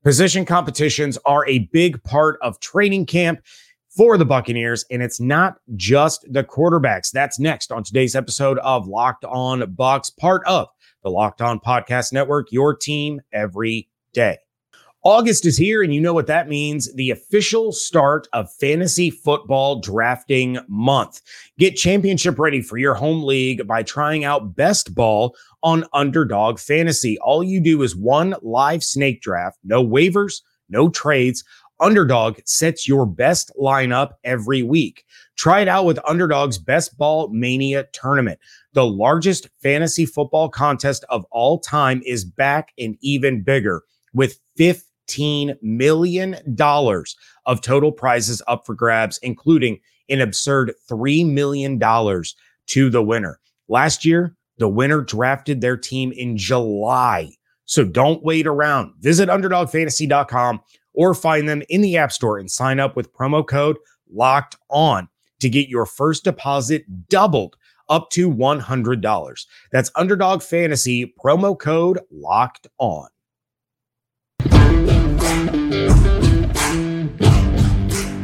position 0.02 0.44
competitions 0.44 1.18
are 1.24 1.46
a 1.46 1.60
big 1.72 2.02
part 2.02 2.38
of 2.42 2.60
training 2.60 3.06
camp 3.06 3.40
for 3.88 4.18
the 4.18 4.24
Buccaneers, 4.24 4.84
and 4.90 5.02
it's 5.02 5.20
not 5.20 5.58
just 5.76 6.24
the 6.32 6.44
quarterbacks. 6.44 7.10
That's 7.10 7.38
next 7.38 7.72
on 7.72 7.82
today's 7.82 8.14
episode 8.14 8.58
of 8.58 8.86
Locked 8.86 9.24
On 9.24 9.60
Bucs, 9.60 10.16
part 10.16 10.42
of 10.46 10.68
the 11.02 11.10
Locked 11.10 11.42
On 11.42 11.58
Podcast 11.60 12.12
Network, 12.12 12.52
your 12.52 12.74
team 12.74 13.20
every 13.32 13.88
day. 14.12 14.38
August 15.04 15.46
is 15.46 15.56
here, 15.56 15.82
and 15.82 15.94
you 15.94 16.00
know 16.00 16.12
what 16.12 16.26
that 16.26 16.48
means 16.48 16.92
the 16.94 17.10
official 17.10 17.70
start 17.70 18.26
of 18.32 18.52
fantasy 18.54 19.10
football 19.10 19.80
drafting 19.80 20.58
month. 20.68 21.22
Get 21.56 21.76
championship 21.76 22.38
ready 22.38 22.60
for 22.60 22.78
your 22.78 22.94
home 22.94 23.22
league 23.22 23.66
by 23.66 23.84
trying 23.84 24.24
out 24.24 24.56
Best 24.56 24.94
Ball 24.94 25.36
on 25.62 25.84
Underdog 25.92 26.58
Fantasy. 26.58 27.16
All 27.20 27.44
you 27.44 27.60
do 27.60 27.82
is 27.82 27.94
one 27.94 28.34
live 28.42 28.82
snake 28.82 29.22
draft, 29.22 29.58
no 29.62 29.86
waivers, 29.86 30.42
no 30.68 30.88
trades. 30.90 31.44
Underdog 31.80 32.40
sets 32.44 32.88
your 32.88 33.06
best 33.06 33.52
lineup 33.60 34.12
every 34.24 34.62
week. 34.62 35.04
Try 35.36 35.60
it 35.60 35.68
out 35.68 35.84
with 35.84 36.00
Underdog's 36.04 36.58
Best 36.58 36.98
Ball 36.98 37.28
Mania 37.28 37.86
tournament. 37.92 38.40
The 38.72 38.86
largest 38.86 39.48
fantasy 39.62 40.04
football 40.04 40.48
contest 40.48 41.04
of 41.08 41.24
all 41.30 41.60
time 41.60 42.02
is 42.04 42.24
back 42.24 42.72
and 42.78 42.96
even 43.00 43.42
bigger 43.42 43.82
with 44.12 44.38
$15 44.58 45.54
million 45.62 46.34
of 47.46 47.60
total 47.60 47.92
prizes 47.92 48.42
up 48.48 48.66
for 48.66 48.74
grabs, 48.74 49.18
including 49.18 49.78
an 50.08 50.20
absurd 50.20 50.72
$3 50.90 51.30
million 51.30 51.78
to 51.78 52.90
the 52.90 53.02
winner. 53.02 53.38
Last 53.68 54.04
year, 54.04 54.34
the 54.58 54.68
winner 54.68 55.02
drafted 55.02 55.60
their 55.60 55.76
team 55.76 56.12
in 56.12 56.36
July. 56.36 57.30
So 57.64 57.84
don't 57.84 58.24
wait 58.24 58.46
around. 58.46 58.94
Visit 59.00 59.28
underdogfantasy.com 59.28 60.60
or 60.98 61.14
find 61.14 61.48
them 61.48 61.62
in 61.68 61.80
the 61.80 61.96
App 61.96 62.10
Store 62.10 62.38
and 62.38 62.50
sign 62.50 62.80
up 62.80 62.96
with 62.96 63.14
promo 63.14 63.46
code 63.46 63.78
locked 64.10 64.56
on 64.68 65.08
to 65.38 65.48
get 65.48 65.68
your 65.68 65.86
first 65.86 66.24
deposit 66.24 66.84
doubled 67.08 67.56
up 67.88 68.10
to 68.10 68.28
$100. 68.28 69.46
That's 69.70 69.92
underdog 69.94 70.42
fantasy 70.42 71.14
promo 71.24 71.56
code 71.56 72.00
locked 72.10 72.66
on. 72.78 73.06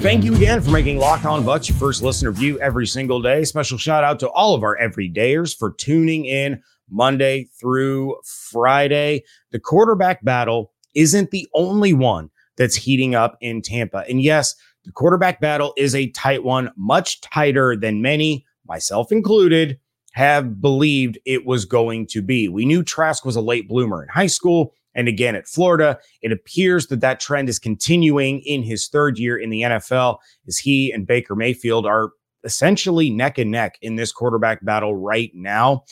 Thank 0.00 0.24
you 0.24 0.34
again 0.34 0.60
for 0.60 0.70
making 0.70 0.98
Locked 0.98 1.26
On 1.26 1.44
Bucs 1.44 1.68
your 1.68 1.78
first 1.78 2.02
listener 2.02 2.32
view 2.32 2.58
every 2.60 2.88
single 2.88 3.22
day. 3.22 3.44
Special 3.44 3.78
shout 3.78 4.02
out 4.02 4.18
to 4.18 4.28
all 4.30 4.52
of 4.52 4.64
our 4.64 4.76
everydayers 4.76 5.56
for 5.56 5.72
tuning 5.74 6.24
in 6.24 6.60
Monday 6.90 7.44
through 7.58 8.16
Friday. 8.24 9.22
The 9.52 9.60
quarterback 9.60 10.24
battle 10.24 10.72
isn't 10.94 11.30
the 11.30 11.46
only 11.54 11.92
one 11.92 12.30
that's 12.56 12.76
heating 12.76 13.14
up 13.14 13.36
in 13.40 13.62
Tampa. 13.62 14.04
And 14.08 14.20
yes, 14.22 14.54
the 14.84 14.92
quarterback 14.92 15.40
battle 15.40 15.72
is 15.76 15.94
a 15.94 16.10
tight 16.10 16.44
one, 16.44 16.70
much 16.76 17.20
tighter 17.20 17.76
than 17.76 18.02
many, 18.02 18.44
myself 18.66 19.10
included, 19.10 19.78
have 20.12 20.60
believed 20.60 21.18
it 21.24 21.44
was 21.46 21.64
going 21.64 22.06
to 22.06 22.22
be. 22.22 22.48
We 22.48 22.64
knew 22.64 22.82
Trask 22.82 23.24
was 23.24 23.36
a 23.36 23.40
late 23.40 23.68
bloomer 23.68 24.02
in 24.02 24.08
high 24.08 24.28
school. 24.28 24.72
And 24.94 25.08
again, 25.08 25.34
at 25.34 25.48
Florida, 25.48 25.98
it 26.22 26.30
appears 26.30 26.86
that 26.86 27.00
that 27.00 27.18
trend 27.18 27.48
is 27.48 27.58
continuing 27.58 28.40
in 28.40 28.62
his 28.62 28.86
third 28.86 29.18
year 29.18 29.36
in 29.36 29.50
the 29.50 29.62
NFL 29.62 30.18
as 30.46 30.56
he 30.56 30.92
and 30.92 31.06
Baker 31.06 31.34
Mayfield 31.34 31.84
are 31.84 32.10
essentially 32.44 33.10
neck 33.10 33.38
and 33.38 33.50
neck 33.50 33.76
in 33.82 33.96
this 33.96 34.12
quarterback 34.12 34.64
battle 34.64 34.94
right 34.94 35.32
now. 35.34 35.82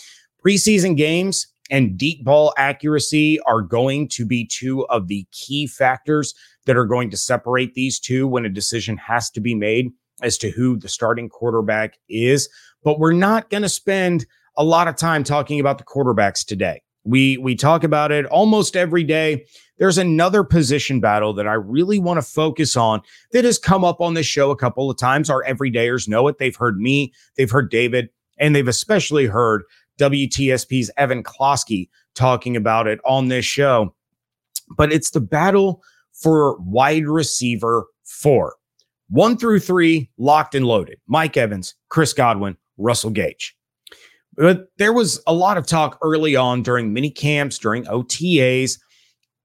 Preseason 0.44 0.96
games 0.96 1.48
and 1.70 1.96
deep 1.96 2.24
ball 2.24 2.52
accuracy 2.56 3.40
are 3.40 3.62
going 3.62 4.08
to 4.08 4.26
be 4.26 4.46
two 4.46 4.86
of 4.88 5.08
the 5.08 5.26
key 5.32 5.66
factors 5.66 6.34
that 6.66 6.76
are 6.76 6.84
going 6.84 7.10
to 7.10 7.16
separate 7.16 7.74
these 7.74 7.98
two 7.98 8.26
when 8.26 8.44
a 8.44 8.50
decision 8.50 8.96
has 8.96 9.30
to 9.30 9.40
be 9.40 9.54
made 9.54 9.90
as 10.22 10.38
to 10.38 10.50
who 10.50 10.76
the 10.76 10.88
starting 10.88 11.28
quarterback 11.28 11.98
is. 12.08 12.48
But 12.84 12.98
we're 12.98 13.12
not 13.12 13.50
going 13.50 13.62
to 13.62 13.68
spend 13.68 14.26
a 14.56 14.64
lot 14.64 14.88
of 14.88 14.96
time 14.96 15.24
talking 15.24 15.60
about 15.60 15.78
the 15.78 15.84
quarterbacks 15.84 16.44
today. 16.44 16.82
We 17.04 17.36
we 17.38 17.56
talk 17.56 17.82
about 17.82 18.12
it 18.12 18.26
almost 18.26 18.76
every 18.76 19.02
day. 19.02 19.46
There's 19.78 19.98
another 19.98 20.44
position 20.44 21.00
battle 21.00 21.32
that 21.34 21.48
I 21.48 21.54
really 21.54 21.98
want 21.98 22.18
to 22.18 22.22
focus 22.22 22.76
on 22.76 23.00
that 23.32 23.44
has 23.44 23.58
come 23.58 23.82
up 23.84 24.00
on 24.00 24.14
this 24.14 24.26
show 24.26 24.52
a 24.52 24.56
couple 24.56 24.88
of 24.88 24.96
times. 24.96 25.28
Our 25.28 25.42
everydayers 25.42 26.08
know 26.08 26.28
it. 26.28 26.38
They've 26.38 26.54
heard 26.54 26.78
me, 26.78 27.12
they've 27.36 27.50
heard 27.50 27.70
David, 27.70 28.10
and 28.38 28.54
they've 28.54 28.68
especially 28.68 29.26
heard 29.26 29.64
WTSP's 29.98 30.90
Evan 30.96 31.22
Klosky 31.22 31.88
talking 32.14 32.56
about 32.56 32.86
it 32.86 33.00
on 33.04 33.28
this 33.28 33.44
show. 33.44 33.94
But 34.76 34.92
it's 34.92 35.10
the 35.10 35.20
battle 35.20 35.82
for 36.12 36.58
wide 36.60 37.06
receiver 37.06 37.86
four. 38.04 38.56
One 39.08 39.36
through 39.36 39.60
three, 39.60 40.10
locked 40.16 40.54
and 40.54 40.66
loaded. 40.66 40.98
Mike 41.06 41.36
Evans, 41.36 41.74
Chris 41.88 42.12
Godwin, 42.12 42.56
Russell 42.78 43.10
Gage. 43.10 43.54
But 44.34 44.68
there 44.78 44.94
was 44.94 45.22
a 45.26 45.34
lot 45.34 45.58
of 45.58 45.66
talk 45.66 45.98
early 46.02 46.34
on 46.36 46.62
during 46.62 46.92
mini 46.92 47.10
camps, 47.10 47.58
during 47.58 47.84
OTAs, 47.84 48.78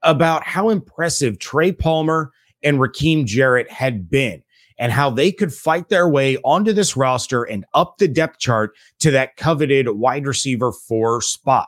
about 0.03 0.43
how 0.43 0.69
impressive 0.69 1.39
Trey 1.39 1.73
Palmer 1.73 2.31
and 2.63 2.79
Rakim 2.79 3.25
Jarrett 3.25 3.69
had 3.69 4.09
been 4.09 4.41
and 4.77 4.91
how 4.91 5.09
they 5.09 5.31
could 5.31 5.53
fight 5.53 5.89
their 5.89 6.07
way 6.07 6.37
onto 6.37 6.73
this 6.73 6.95
roster 6.95 7.43
and 7.43 7.65
up 7.73 7.97
the 7.97 8.07
depth 8.07 8.39
chart 8.39 8.75
to 8.99 9.11
that 9.11 9.35
coveted 9.35 9.89
wide 9.89 10.25
receiver 10.27 10.71
four 10.71 11.21
spot. 11.21 11.67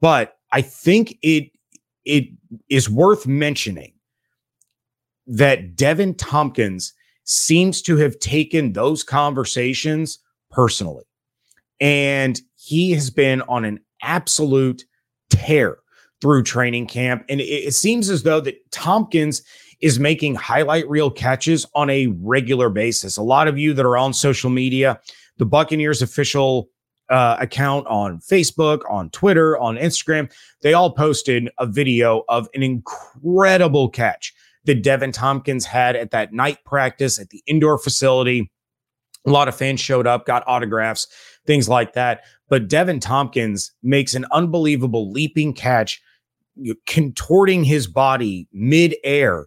But 0.00 0.36
I 0.52 0.62
think 0.62 1.18
it 1.22 1.50
it 2.04 2.24
is 2.68 2.88
worth 2.88 3.26
mentioning 3.26 3.92
that 5.26 5.76
Deven 5.76 6.14
Thompkins 6.16 6.92
seems 7.24 7.82
to 7.82 7.96
have 7.96 8.18
taken 8.18 8.72
those 8.72 9.04
conversations 9.04 10.18
personally. 10.50 11.04
And 11.80 12.40
he 12.56 12.92
has 12.92 13.10
been 13.10 13.42
on 13.42 13.64
an 13.64 13.80
absolute 14.02 14.84
tear 15.30 15.78
through 16.20 16.42
training 16.42 16.86
camp. 16.86 17.24
And 17.28 17.40
it, 17.40 17.44
it 17.44 17.74
seems 17.74 18.10
as 18.10 18.24
though 18.24 18.40
that 18.40 18.56
Thompkins 18.72 19.42
is 19.80 19.98
making 19.98 20.34
highlight 20.34 20.88
reel 20.88 21.10
catches 21.10 21.66
on 21.74 21.88
a 21.90 22.08
regular 22.20 22.68
basis. 22.68 23.16
A 23.16 23.22
lot 23.22 23.48
of 23.48 23.58
you 23.58 23.72
that 23.74 23.86
are 23.86 23.96
on 23.96 24.12
social 24.12 24.50
media, 24.50 25.00
the 25.38 25.46
Buccaneers 25.46 26.02
official 26.02 26.68
uh, 27.08 27.36
account 27.40 27.86
on 27.86 28.18
Facebook, 28.20 28.80
on 28.88 29.10
Twitter, 29.10 29.58
on 29.58 29.76
Instagram, 29.76 30.30
they 30.62 30.74
all 30.74 30.92
posted 30.92 31.50
a 31.58 31.66
video 31.66 32.22
of 32.28 32.48
an 32.54 32.62
incredible 32.62 33.88
catch 33.88 34.32
that 34.64 34.82
Deven 34.82 35.12
Thompkins 35.12 35.64
had 35.64 35.96
at 35.96 36.10
that 36.10 36.32
night 36.32 36.58
practice 36.64 37.18
at 37.18 37.30
the 37.30 37.42
indoor 37.46 37.78
facility. 37.78 38.52
A 39.26 39.30
lot 39.30 39.48
of 39.48 39.56
fans 39.56 39.80
showed 39.80 40.06
up, 40.06 40.26
got 40.26 40.44
autographs 40.46 41.08
things 41.46 41.68
like 41.68 41.94
that. 41.94 42.22
But 42.48 42.68
Deven 42.68 43.00
Thompkins 43.00 43.72
makes 43.82 44.14
an 44.14 44.26
unbelievable 44.32 45.10
leaping 45.10 45.52
catch, 45.52 46.00
contorting 46.86 47.64
his 47.64 47.86
body 47.86 48.48
midair 48.52 49.46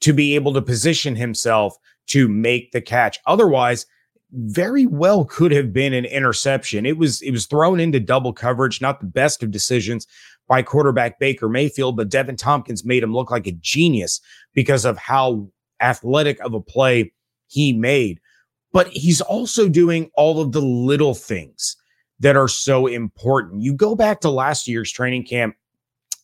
to 0.00 0.12
be 0.12 0.34
able 0.34 0.52
to 0.54 0.62
position 0.62 1.14
himself 1.16 1.76
to 2.06 2.28
make 2.28 2.72
the 2.72 2.80
catch. 2.80 3.18
Otherwise, 3.26 3.86
very 4.32 4.86
well 4.86 5.24
could 5.24 5.52
have 5.52 5.72
been 5.72 5.92
an 5.92 6.04
interception. 6.04 6.86
It 6.86 6.96
was 6.98 7.20
it 7.22 7.32
was 7.32 7.46
thrown 7.46 7.80
into 7.80 7.98
double 8.00 8.32
coverage, 8.32 8.80
not 8.80 9.00
the 9.00 9.06
best 9.06 9.42
of 9.42 9.50
decisions 9.50 10.06
by 10.48 10.62
quarterback 10.62 11.18
Baker 11.18 11.48
Mayfield, 11.48 11.96
but 11.96 12.10
Deven 12.10 12.36
Thompkins 12.36 12.84
made 12.84 13.02
him 13.02 13.12
look 13.12 13.30
like 13.30 13.46
a 13.46 13.52
genius 13.52 14.20
because 14.54 14.84
of 14.84 14.98
how 14.98 15.48
athletic 15.80 16.38
of 16.40 16.54
a 16.54 16.60
play 16.60 17.12
he 17.48 17.72
made. 17.72 18.20
but 18.72 18.88
he's 18.88 19.20
also 19.20 19.68
doing 19.68 20.10
all 20.14 20.40
of 20.40 20.52
the 20.52 20.60
little 20.60 21.14
things 21.14 21.76
that 22.20 22.36
are 22.36 22.48
so 22.48 22.86
important. 22.86 23.62
You 23.62 23.74
go 23.74 23.94
back 23.94 24.20
to 24.20 24.30
last 24.30 24.68
year's 24.68 24.92
training 24.92 25.24
camp, 25.24 25.56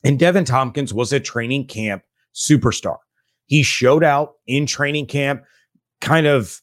and 0.04 0.18
Deven 0.18 0.46
Thompkins 0.46 0.94
was 0.94 1.12
a 1.12 1.20
training 1.20 1.66
camp 1.66 2.02
superstar. 2.34 2.98
He 3.46 3.62
showed 3.62 4.04
out 4.04 4.34
in 4.46 4.66
training 4.66 5.06
camp, 5.06 5.44
kind 6.00 6.26
of 6.26 6.60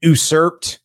usurped 0.00 0.80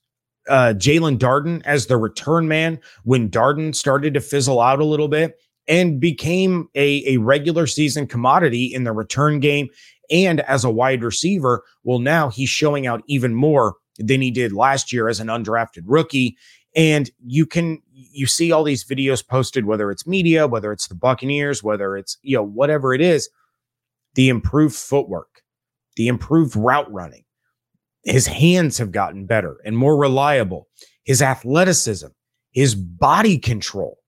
uh, 0.49 0.73
Jaelon 0.75 1.17
Darden 1.17 1.61
as 1.65 1.87
the 1.87 1.97
return 1.97 2.47
man 2.47 2.79
when 3.03 3.29
Darden 3.29 3.75
started 3.75 4.13
to 4.15 4.19
fizzle 4.19 4.59
out 4.59 4.79
a 4.79 4.85
little 4.85 5.07
bit 5.07 5.39
and 5.67 5.99
became 5.99 6.67
a, 6.75 7.03
a 7.07 7.17
regular 7.17 7.67
season 7.67 8.07
commodity 8.07 8.65
in 8.65 8.83
the 8.83 8.91
return 8.91 9.39
game 9.39 9.69
and 10.09 10.41
as 10.41 10.63
a 10.63 10.69
wide 10.69 11.03
receiver. 11.03 11.63
Well, 11.83 11.99
now 11.99 12.29
he's 12.29 12.49
showing 12.49 12.87
out 12.87 13.03
even 13.07 13.33
more 13.33 13.75
than 13.97 14.21
he 14.21 14.31
did 14.31 14.51
last 14.51 14.91
year 14.91 15.07
as 15.07 15.19
an 15.19 15.27
undrafted 15.27 15.83
rookie. 15.85 16.37
And 16.75 17.09
you 17.25 17.45
can 17.45 17.81
you 17.93 18.25
see 18.25 18.51
all 18.51 18.63
these 18.63 18.83
videos 18.83 19.25
posted, 19.25 19.65
whether 19.65 19.91
it's 19.91 20.07
media, 20.07 20.47
whether 20.47 20.71
it's 20.71 20.87
the 20.87 20.95
Buccaneers, 20.95 21.63
whether 21.63 21.97
it's 21.97 22.17
you 22.23 22.37
know 22.37 22.43
whatever 22.43 22.93
it 22.93 23.01
is, 23.01 23.29
the 24.15 24.29
improved 24.29 24.75
footwork, 24.75 25.41
the 25.95 26.07
improved 26.07 26.55
route 26.55 26.91
running. 26.91 27.23
His 28.03 28.27
hands 28.27 28.77
have 28.77 28.91
gotten 28.91 29.25
better 29.25 29.57
and 29.63 29.77
more 29.77 29.97
reliable. 29.97 30.67
His 31.03 31.21
athleticism, 31.21 32.07
his 32.51 32.75
body 32.75 33.37
control, 33.37 33.99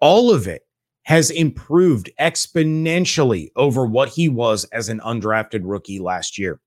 all 0.00 0.32
of 0.32 0.46
it 0.46 0.62
has 1.04 1.30
improved 1.30 2.10
exponentially 2.20 3.48
over 3.56 3.84
what 3.84 4.08
he 4.08 4.28
was 4.28 4.64
as 4.66 4.88
an 4.88 5.00
undrafted 5.00 5.60
rookie 5.62 5.98
last 5.98 6.38
year. 6.38 6.60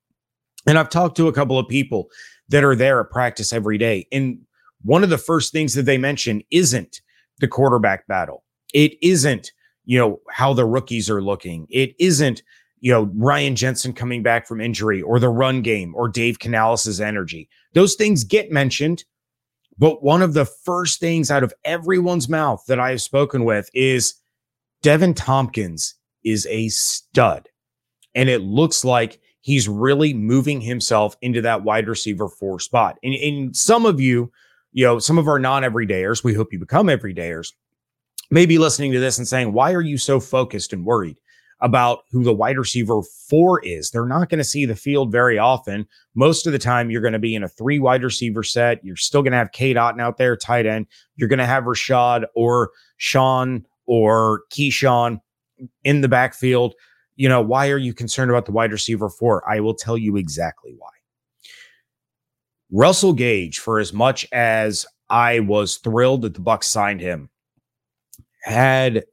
And 0.67 0.77
I've 0.77 0.89
talked 0.89 1.17
to 1.17 1.27
a 1.27 1.33
couple 1.33 1.57
of 1.57 1.67
people 1.67 2.09
that 2.49 2.63
are 2.63 2.75
there 2.75 2.99
at 2.99 3.09
practice 3.09 3.51
every 3.51 3.77
day. 3.77 4.07
And 4.11 4.39
one 4.83 5.03
of 5.03 5.09
the 5.09 5.17
first 5.17 5.51
things 5.51 5.73
that 5.73 5.83
they 5.83 5.97
mention 5.97 6.43
isn't 6.51 7.01
the 7.39 7.47
quarterback 7.47 8.07
battle. 8.07 8.43
It 8.73 8.93
isn't, 9.01 9.51
you 9.87 9.97
know, 9.97 10.19
how 10.29 10.53
the 10.53 10.65
rookies 10.65 11.09
are 11.09 11.21
looking. 11.21 11.65
It 11.69 11.95
isn't, 11.97 12.43
you 12.81 12.91
know, 12.91 13.09
Ryan 13.15 13.55
Jensen 13.55 13.93
coming 13.93 14.21
back 14.21 14.45
from 14.45 14.59
injury 14.59 15.01
or 15.01 15.17
the 15.17 15.29
run 15.29 15.61
game 15.61 15.95
or 15.95 16.09
Dave 16.09 16.39
Canales' 16.39 16.99
energy. 16.99 17.49
Those 17.73 17.95
things 17.95 18.25
get 18.25 18.51
mentioned. 18.51 19.05
But 19.77 20.03
one 20.03 20.21
of 20.21 20.33
the 20.33 20.43
first 20.43 20.99
things 20.99 21.31
out 21.31 21.43
of 21.43 21.53
everyone's 21.63 22.27
mouth 22.27 22.63
that 22.67 22.79
I 22.79 22.89
have 22.89 23.01
spoken 23.01 23.45
with 23.45 23.69
is 23.73 24.15
Deven 24.83 25.15
Thompkins 25.15 25.95
is 26.25 26.45
a 26.49 26.67
stud. 26.67 27.47
And 28.13 28.27
it 28.27 28.41
looks 28.41 28.83
like 28.83 29.21
he's 29.39 29.69
really 29.69 30.13
moving 30.13 30.59
himself 30.59 31.15
into 31.21 31.41
that 31.43 31.63
wide 31.63 31.87
receiver 31.87 32.27
four 32.27 32.59
spot. 32.59 32.97
And, 33.03 33.13
and 33.13 33.55
some 33.55 33.85
of 33.85 34.01
you, 34.01 34.31
you 34.73 34.83
know, 34.83 34.99
some 34.99 35.17
of 35.17 35.29
our 35.29 35.39
non 35.39 35.63
everydayers, 35.63 36.25
we 36.25 36.33
hope 36.33 36.51
you 36.51 36.59
become 36.59 36.87
everydayers, 36.87 37.53
may 38.29 38.45
be 38.45 38.57
listening 38.57 38.91
to 38.91 38.99
this 38.99 39.17
and 39.17 39.27
saying, 39.27 39.53
why 39.53 39.73
are 39.73 39.81
you 39.81 39.97
so 39.97 40.19
focused 40.19 40.73
and 40.73 40.85
worried 40.85 41.19
about 41.61 41.99
who 42.11 42.23
the 42.23 42.33
wide 42.33 42.57
receiver 42.57 43.01
four 43.29 43.63
is? 43.63 43.89
They're 43.89 44.05
not 44.05 44.29
going 44.29 44.39
to 44.39 44.43
see 44.43 44.65
the 44.65 44.75
field 44.75 45.11
very 45.11 45.37
often. 45.37 45.87
Most 46.15 46.45
of 46.45 46.53
the 46.53 46.59
time, 46.59 46.89
you're 46.89 47.01
going 47.01 47.13
to 47.13 47.19
be 47.19 47.35
in 47.35 47.43
a 47.43 47.49
three 47.49 47.79
wide 47.79 48.03
receiver 48.03 48.43
set. 48.43 48.83
You're 48.83 48.95
still 48.95 49.23
going 49.23 49.31
to 49.31 49.37
have 49.37 49.51
Cade 49.51 49.77
Otton 49.77 50.01
out 50.01 50.17
there, 50.17 50.35
tight 50.35 50.65
end. 50.65 50.87
You're 51.15 51.29
going 51.29 51.39
to 51.39 51.45
have 51.45 51.63
Rachaad 51.63 52.25
or 52.35 52.71
Sean 52.97 53.65
or 53.85 54.41
Ke'Shawn 54.51 55.19
in 55.83 56.01
the 56.01 56.09
backfield 56.09 56.75
you 57.17 57.27
know, 57.27 57.41
why 57.41 57.69
are 57.69 57.77
you 57.77 57.93
concerned 57.93 58.31
about 58.31 58.45
the 58.45 58.51
wide 58.51 58.71
receiver 58.71 59.09
four? 59.09 59.47
I 59.49 59.59
will 59.59 59.73
tell 59.73 59.97
you 59.97 60.15
exactly 60.15 60.73
why. 60.77 60.89
Russell 62.71 63.13
Gage, 63.13 63.59
for 63.59 63.79
as 63.79 63.91
much 63.91 64.27
as 64.31 64.85
I 65.09 65.39
was 65.39 65.77
thrilled 65.77 66.21
that 66.21 66.35
the 66.35 66.39
Bucs 66.39 66.65
signed 66.65 67.01
him, 67.01 67.29
had 68.47 69.03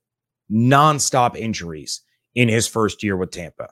nonstop 0.50 1.36
injuries 1.36 2.02
in 2.34 2.48
his 2.48 2.66
first 2.66 3.02
year 3.02 3.16
with 3.16 3.30
Tampa. 3.30 3.68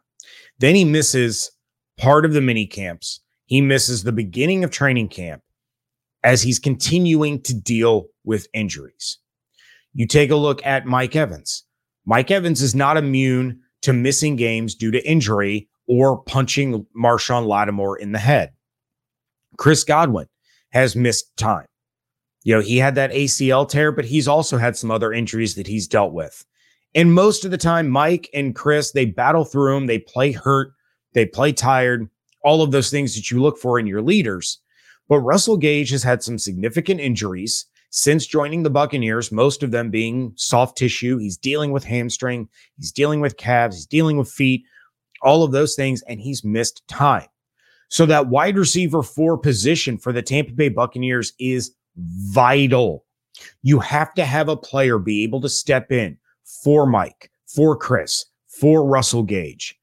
Then 0.58 0.74
he 0.74 0.84
misses 0.84 1.50
part 1.98 2.24
of 2.24 2.32
the 2.32 2.40
mini 2.40 2.66
camps. 2.66 3.20
He 3.46 3.60
misses 3.60 4.02
the 4.02 4.12
beginning 4.12 4.64
of 4.64 4.70
training 4.70 5.08
camp 5.08 5.42
as 6.22 6.42
he's 6.42 6.58
continuing 6.58 7.40
to 7.42 7.54
deal 7.54 8.06
with 8.24 8.46
injuries. 8.54 9.18
You 9.94 10.06
take 10.06 10.30
a 10.30 10.36
look 10.36 10.64
at 10.64 10.86
Mike 10.86 11.16
Evans. 11.16 11.64
Mike 12.06 12.30
Evans 12.30 12.62
is 12.62 12.74
not 12.74 12.96
immune 12.96 13.60
to 13.82 13.92
missing 13.92 14.36
games 14.36 14.74
due 14.74 14.90
to 14.90 15.08
injury 15.08 15.68
or 15.86 16.22
punching 16.22 16.86
Marshon 16.96 17.46
Lattimore 17.46 17.98
in 17.98 18.12
the 18.12 18.18
head. 18.18 18.52
Chris 19.58 19.84
Godwin 19.84 20.26
has 20.70 20.96
missed 20.96 21.36
time. 21.36 21.66
You 22.44 22.54
know, 22.54 22.60
he 22.60 22.78
had 22.78 22.94
that 22.96 23.12
ACL 23.12 23.68
tear, 23.68 23.92
but 23.92 24.04
he's 24.04 24.28
also 24.28 24.58
had 24.58 24.76
some 24.76 24.90
other 24.90 25.12
injuries 25.12 25.54
that 25.54 25.66
he's 25.66 25.86
dealt 25.86 26.12
with. 26.12 26.44
And 26.94 27.14
most 27.14 27.44
of 27.44 27.50
the 27.50 27.58
time, 27.58 27.88
Mike 27.88 28.28
and 28.34 28.54
Chris, 28.54 28.92
they 28.92 29.04
battle 29.04 29.44
through 29.44 29.74
them. 29.74 29.86
They 29.86 29.98
play 29.98 30.32
hurt, 30.32 30.72
they 31.14 31.26
play 31.26 31.52
tired, 31.52 32.08
all 32.42 32.62
of 32.62 32.70
those 32.70 32.90
things 32.90 33.14
that 33.14 33.30
you 33.30 33.40
look 33.40 33.58
for 33.58 33.78
in 33.78 33.86
your 33.86 34.02
leaders. 34.02 34.58
But 35.08 35.20
Russell 35.20 35.56
Gage 35.56 35.90
has 35.90 36.02
had 36.02 36.22
some 36.22 36.38
significant 36.38 37.00
injuries 37.00 37.66
since 37.90 38.26
joining 38.26 38.62
the 38.62 38.70
Buccaneers, 38.70 39.30
most 39.30 39.62
of 39.62 39.70
them 39.70 39.90
being 39.90 40.32
soft 40.36 40.78
tissue. 40.78 41.18
He's 41.18 41.36
dealing 41.36 41.72
with 41.72 41.84
hamstring, 41.84 42.48
he's 42.76 42.92
dealing 42.92 43.20
with 43.20 43.36
calves, 43.36 43.76
he's 43.76 43.86
dealing 43.86 44.16
with 44.16 44.30
feet, 44.30 44.64
all 45.22 45.44
of 45.44 45.52
those 45.52 45.74
things, 45.74 46.02
and 46.02 46.20
he's 46.20 46.44
missed 46.44 46.86
time. 46.88 47.28
So 47.88 48.06
that 48.06 48.28
wide 48.28 48.56
receiver 48.56 49.02
four 49.02 49.36
position 49.36 49.98
for 49.98 50.12
the 50.12 50.22
Tampa 50.22 50.52
Bay 50.52 50.70
Buccaneers 50.70 51.34
is 51.38 51.74
vital. 51.96 53.04
You 53.62 53.80
have 53.80 54.14
to 54.14 54.24
have 54.24 54.48
a 54.48 54.56
player 54.56 54.98
be 54.98 55.22
able 55.22 55.40
to 55.40 55.48
step 55.48 55.90
in 55.90 56.18
for 56.62 56.86
Mike, 56.86 57.30
for 57.46 57.76
Chris, 57.76 58.24
for 58.48 58.84
Russell 58.84 59.22
Gage. 59.22 59.78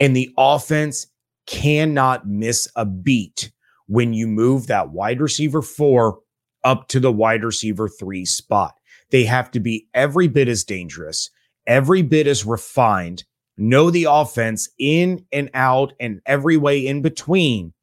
And 0.00 0.16
the 0.16 0.30
offense 0.36 1.06
cannot 1.46 2.26
miss 2.26 2.68
a 2.76 2.84
beat 2.84 3.52
when 3.86 4.12
you 4.12 4.26
move 4.26 4.66
that 4.66 4.90
wide 4.90 5.20
receiver 5.20 5.62
four 5.62 6.20
up 6.64 6.88
to 6.88 7.00
the 7.00 7.12
wide 7.12 7.44
receiver 7.44 7.88
three 7.88 8.24
spot. 8.24 8.74
They 9.10 9.24
have 9.24 9.50
to 9.52 9.60
be 9.60 9.88
every 9.94 10.28
bit 10.28 10.48
as 10.48 10.64
dangerous, 10.64 11.30
every 11.66 12.02
bit 12.02 12.26
as 12.26 12.44
refined, 12.44 13.24
know 13.56 13.90
the 13.90 14.06
offense 14.08 14.68
in 14.78 15.24
and 15.32 15.50
out 15.54 15.92
and 16.00 16.20
every 16.26 16.56
way 16.56 16.86
in 16.86 17.02
between 17.02 17.74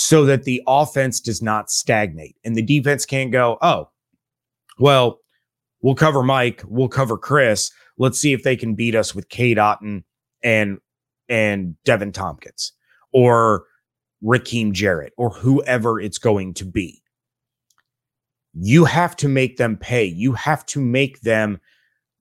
so 0.00 0.24
that 0.24 0.44
the 0.44 0.62
offense 0.68 1.18
does 1.18 1.42
not 1.42 1.72
stagnate 1.72 2.36
and 2.44 2.54
the 2.54 2.62
defense 2.62 3.04
can't 3.04 3.32
go, 3.32 3.58
oh, 3.62 3.90
well, 4.78 5.18
we'll 5.82 5.96
cover 5.96 6.22
Mike, 6.22 6.62
we'll 6.68 6.86
cover 6.86 7.18
Chris. 7.18 7.72
Let's 7.98 8.16
see 8.16 8.32
if 8.32 8.44
they 8.44 8.54
can 8.54 8.76
beat 8.76 8.94
us 8.94 9.12
with 9.12 9.28
Cade 9.28 9.56
Otton 9.56 10.04
and 10.40 10.78
and 11.28 11.74
Deven 11.84 12.14
Thompkins 12.14 12.72
or 13.12 13.64
Rakim 14.22 14.70
Jarrett 14.70 15.14
or 15.16 15.30
whoever 15.30 16.00
it's 16.00 16.18
going 16.18 16.54
to 16.54 16.64
be 16.64 17.02
you 18.54 18.84
have 18.84 19.16
to 19.16 19.28
make 19.28 19.56
them 19.56 19.76
pay. 19.76 20.04
You 20.04 20.32
have 20.32 20.64
to 20.66 20.80
make 20.80 21.22
them 21.22 21.60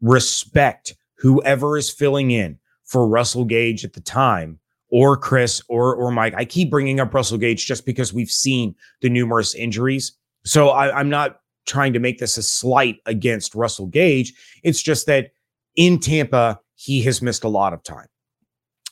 respect 0.01 0.95
whoever 1.19 1.77
is 1.77 1.91
filling 1.91 2.31
in 2.31 2.57
for 2.85 3.07
Russell 3.07 3.45
Gage 3.45 3.85
at 3.85 3.93
the 3.93 4.01
time 4.01 4.59
or 4.89 5.17
Chris 5.17 5.61
or 5.67 5.95
or 5.95 6.11
Mike. 6.11 6.33
I 6.35 6.45
keep 6.45 6.69
bringing 6.69 6.99
up 6.99 7.13
Russell 7.13 7.37
Gage 7.37 7.65
just 7.65 7.85
because 7.85 8.13
we've 8.13 8.31
seen 8.31 8.75
the 9.01 9.09
numerous 9.09 9.53
injuries. 9.55 10.13
So 10.45 10.69
I, 10.69 10.97
I'm 10.97 11.09
not 11.09 11.41
trying 11.65 11.93
to 11.93 11.99
make 11.99 12.19
this 12.19 12.37
a 12.37 12.43
slight 12.43 12.97
against 13.05 13.55
Russell 13.55 13.87
Gage. 13.87 14.33
It's 14.63 14.81
just 14.81 15.05
that 15.07 15.31
in 15.75 15.99
Tampa, 15.99 16.59
he 16.75 17.01
has 17.01 17.21
missed 17.21 17.43
a 17.43 17.49
lot 17.49 17.73
of 17.73 17.83
time. 17.83 18.07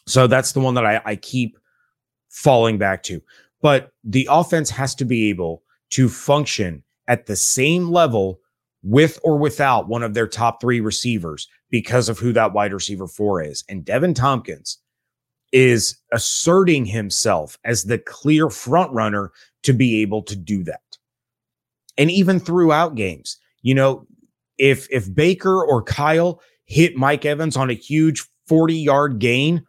So 0.08 0.28
that's 0.28 0.52
the 0.52 0.60
one 0.60 0.74
that 0.76 0.86
I, 0.86 1.02
I 1.06 1.16
keep 1.16 1.58
falling 2.30 2.78
back 2.78 3.02
to. 3.04 3.22
But 3.62 3.92
the 4.04 4.28
offense 4.30 4.70
has 4.70 4.94
to 4.96 5.06
be 5.06 5.30
able 5.30 5.64
to 5.92 6.10
function 6.10 6.84
at 7.08 7.26
the 7.26 7.36
same 7.36 7.90
level 7.90 8.40
with 8.84 9.20
or 9.24 9.38
without 9.38 9.88
one 9.88 10.04
of 10.04 10.14
their 10.14 10.28
top 10.28 10.62
three 10.62 10.80
receivers 10.80 11.48
because 11.72 12.08
of 12.08 12.20
who 12.20 12.34
that 12.34 12.54
wide 12.54 12.74
receiver 12.74 13.08
four 13.08 13.42
is. 13.42 13.64
And 13.68 13.84
Deven 13.84 14.14
Thompkins 14.14 14.78
is 15.56 15.96
asserting 16.12 16.86
himself 16.86 17.58
as 17.63 17.86
the 17.86 17.98
clear 17.98 18.50
front 18.50 18.91
runner 18.91 19.32
to 19.63 19.72
be 19.72 20.02
able 20.02 20.22
to 20.22 20.36
do 20.36 20.63
that. 20.65 20.82
And 21.98 22.12
even 22.12 22.39
throughout 22.39 22.96
games, 22.96 23.38
you 23.62 23.74
know, 23.74 24.06
if 24.58 24.88
if 24.91 25.13
Baker 25.13 25.63
or 25.63 25.82
Kyle 25.82 26.41
hit 26.65 26.98
Mike 26.98 27.26
Evans 27.26 27.56
on 27.56 27.70
a 27.70 27.74
huge 27.74 28.28
40 28.48 28.76
yard 28.76 29.20
gain, 29.20 29.65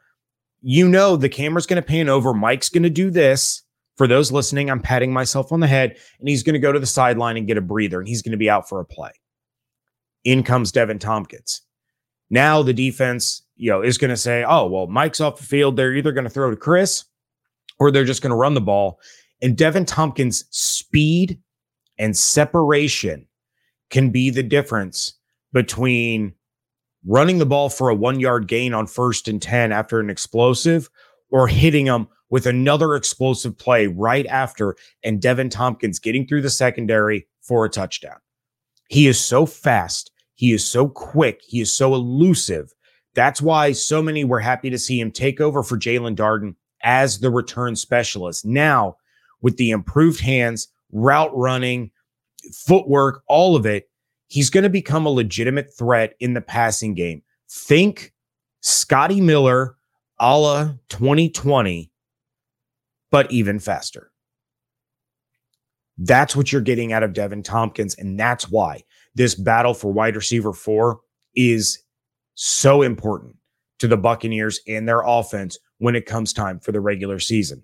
you 0.61 0.89
know 0.89 1.17
the 1.17 1.29
camera's 1.29 1.67
going 1.67 1.81
to 1.81 1.89
pan 1.89 2.09
over. 2.09 2.35
Mike's 2.35 2.69
going 2.69 2.83
to 2.83 2.91
do 2.91 3.11
this 3.11 3.63
for 3.97 4.07
those 4.07 4.31
listening, 4.31 4.71
I'm 4.71 4.81
patting 4.81 5.13
myself 5.13 5.53
on 5.53 5.61
the 5.61 5.67
head, 5.67 5.97
and 6.19 6.29
he's 6.29 6.43
going 6.43 6.55
to 6.55 6.59
go 6.59 6.73
to 6.73 6.79
the 6.79 6.87
sideline 6.87 7.37
and 7.37 7.47
get 7.47 7.57
a 7.57 7.63
breather, 7.63 7.99
and 7.99 8.07
he's 8.07 8.23
going 8.23 8.33
to 8.33 8.39
be 8.39 8.51
out 8.51 8.69
for 8.69 8.81
a 8.81 8.85
play. 8.85 9.13
In 10.25 10.43
comes 10.43 10.71
Deven 10.71 11.01
Thompkins. 11.01 11.63
Now 12.29 12.63
the 12.63 12.75
defense, 12.75 13.43
you 13.57 13.71
know, 13.71 13.83
is 13.83 13.99
going 13.99 14.11
to 14.11 14.17
say, 14.17 14.45
"Oh, 14.47 14.67
well, 14.67 14.87
Mike's 14.87 15.21
off 15.21 15.39
the 15.39 15.47
field. 15.47 15.77
They're 15.77 15.95
either 15.95 16.13
going 16.13 16.25
to 16.25 16.31
throw 16.31 16.51
to 16.51 16.57
Chris, 16.57 17.05
or 17.79 17.91
they're 17.91 18.05
just 18.05 18.23
going 18.23 18.31
to 18.31 18.37
run 18.37 18.55
the 18.55 18.61
ball." 18.61 19.01
And 19.43 19.57
Deven 19.57 19.87
Thompkins' 19.87 20.45
speed 20.51 21.39
and 21.99 22.17
separation 22.17 23.27
can 23.91 24.11
be 24.11 24.31
the 24.31 24.43
difference 24.43 25.15
between 25.53 26.35
running 27.07 27.39
the 27.39 27.47
ball 27.47 27.69
for 27.69 27.89
a 27.89 27.95
one 27.95 28.21
yard 28.21 28.49
gain 28.49 28.75
on 28.75 28.87
first 28.87 29.29
and 29.29 29.41
10 29.41 29.73
after 29.73 30.01
an 30.01 30.11
explosive 30.11 30.91
or 31.31 31.47
hitting 31.47 31.87
them 31.87 32.09
with 32.31 32.47
another 32.47 32.97
explosive 32.97 33.57
play 33.57 33.87
right 33.87 34.27
after 34.27 34.77
and 35.05 35.21
Deven 35.21 35.51
Thompkins 35.51 35.99
getting 35.99 36.27
through 36.27 36.43
the 36.43 36.51
secondary 36.51 37.27
for 37.41 37.65
a 37.65 37.71
touchdown. 37.71 38.19
He 38.89 39.07
is 39.07 39.19
so 39.19 39.47
fast. 39.47 40.11
He 40.35 40.53
is 40.53 40.65
so 40.65 40.89
quick. 40.89 41.41
He 41.47 41.61
is 41.61 41.73
so 41.73 41.95
elusive. 41.95 42.73
That's 43.17 43.41
why 43.41 43.73
so 43.73 44.03
many 44.03 44.25
were 44.25 44.39
happy 44.39 44.69
to 44.71 44.79
see 44.79 45.01
him 45.01 45.11
take 45.11 45.41
over 45.41 45.63
for 45.63 45.79
Jaelon 45.79 46.15
Darden 46.15 46.55
as 46.83 47.19
the 47.19 47.31
return 47.31 47.75
specialist. 47.75 48.45
Now, 48.45 48.99
with 49.41 49.57
the 49.57 49.71
improved 49.71 50.21
hands, 50.21 50.69
route 50.93 51.35
running, 51.35 51.91
footwork, 52.53 53.23
all 53.27 53.57
of 53.57 53.65
it, 53.65 53.89
he's 54.29 54.51
going 54.51 54.65
to 54.65 54.71
become 54.71 55.07
a 55.07 55.11
legitimate 55.11 55.75
threat 55.77 56.15
in 56.21 56.35
the 56.35 56.43
passing 56.43 56.95
game. 56.95 57.23
Think 57.49 58.13
Scotty 58.61 59.21
Miller 59.21 59.77
a 60.19 60.39
la 60.39 60.65
2020, 60.91 61.91
but 63.11 63.31
even 63.33 63.59
faster. 63.59 64.11
That's 65.99 66.37
what 66.37 66.53
you're 66.53 66.61
getting 66.61 66.93
out 66.93 67.03
of 67.03 67.15
Deven 67.15 67.43
Thompkins. 67.43 67.95
And 67.95 68.21
that's 68.21 68.51
why 68.51 68.85
this 69.15 69.35
battle 69.35 69.73
for 69.73 69.91
wide 69.91 70.17
receiver 70.17 70.53
four 70.53 71.01
is 71.35 71.83
so 72.37 72.83
important 72.83 73.35
to 73.81 73.89
the 73.89 73.97
Buccaneers 73.97 74.61
and 74.69 74.89
their 74.89 75.03
offense 75.05 75.59
when 75.79 75.97
it 75.97 76.07
comes 76.07 76.33
time 76.33 76.61
for 76.61 76.71
the 76.71 76.81
regular 76.81 77.19
season. 77.19 77.63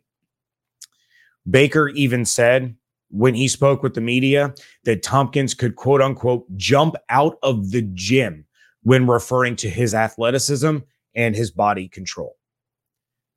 Baker 1.48 1.88
even 1.90 2.24
said 2.24 2.74
when 3.10 3.34
he 3.34 3.46
spoke 3.46 3.82
with 3.82 3.94
the 3.94 4.00
media 4.00 4.54
that 4.84 5.02
Thompkins 5.02 5.54
could 5.54 5.76
quote 5.76 6.00
unquote 6.00 6.44
jump 6.56 6.96
out 7.10 7.36
of 7.42 7.70
the 7.70 7.82
gym 7.94 8.44
when 8.82 9.06
referring 9.06 9.56
to 9.56 9.70
his 9.70 9.94
athleticism 9.94 10.78
and 11.14 11.36
his 11.36 11.50
body 11.50 11.88
control. 11.88 12.36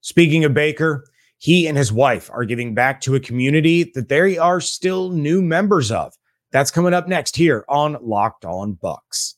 Speaking 0.01 0.45
of 0.45 0.53
Baker, 0.53 1.05
he 1.37 1.67
and 1.67 1.77
his 1.77 1.91
wife 1.91 2.29
are 2.31 2.45
giving 2.45 2.73
back 2.73 3.01
to 3.01 3.15
a 3.15 3.19
community 3.19 3.91
that 3.95 4.07
they 4.07 4.37
are 4.37 4.61
still 4.61 5.09
new 5.09 5.41
members 5.41 5.91
of. 5.91 6.13
That's 6.51 6.71
coming 6.71 6.93
up 6.93 7.07
next 7.07 7.35
here 7.35 7.65
on 7.67 7.97
Locked 8.01 8.45
On 8.45 8.75
Bucs. 8.81 9.33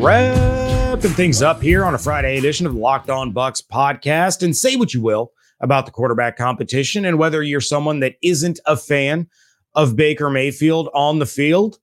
Wrapping 0.00 1.10
things 1.12 1.42
up 1.42 1.62
here 1.62 1.84
on 1.84 1.94
a 1.94 1.98
Friday 1.98 2.38
edition 2.38 2.66
of 2.66 2.74
the 2.74 2.78
Locked 2.78 3.10
On 3.10 3.32
Bucs 3.32 3.62
podcast. 3.66 4.42
And 4.42 4.56
say 4.56 4.76
what 4.76 4.94
you 4.94 5.00
will 5.00 5.32
about 5.60 5.86
the 5.86 5.92
quarterback 5.92 6.36
competition 6.36 7.04
and 7.04 7.18
whether 7.18 7.42
you're 7.42 7.60
someone 7.60 8.00
that 8.00 8.16
isn't 8.22 8.60
a 8.66 8.76
fan 8.76 9.28
of 9.74 9.96
Baker 9.96 10.30
Mayfield 10.30 10.88
on 10.94 11.18
the 11.18 11.26
field, 11.26 11.78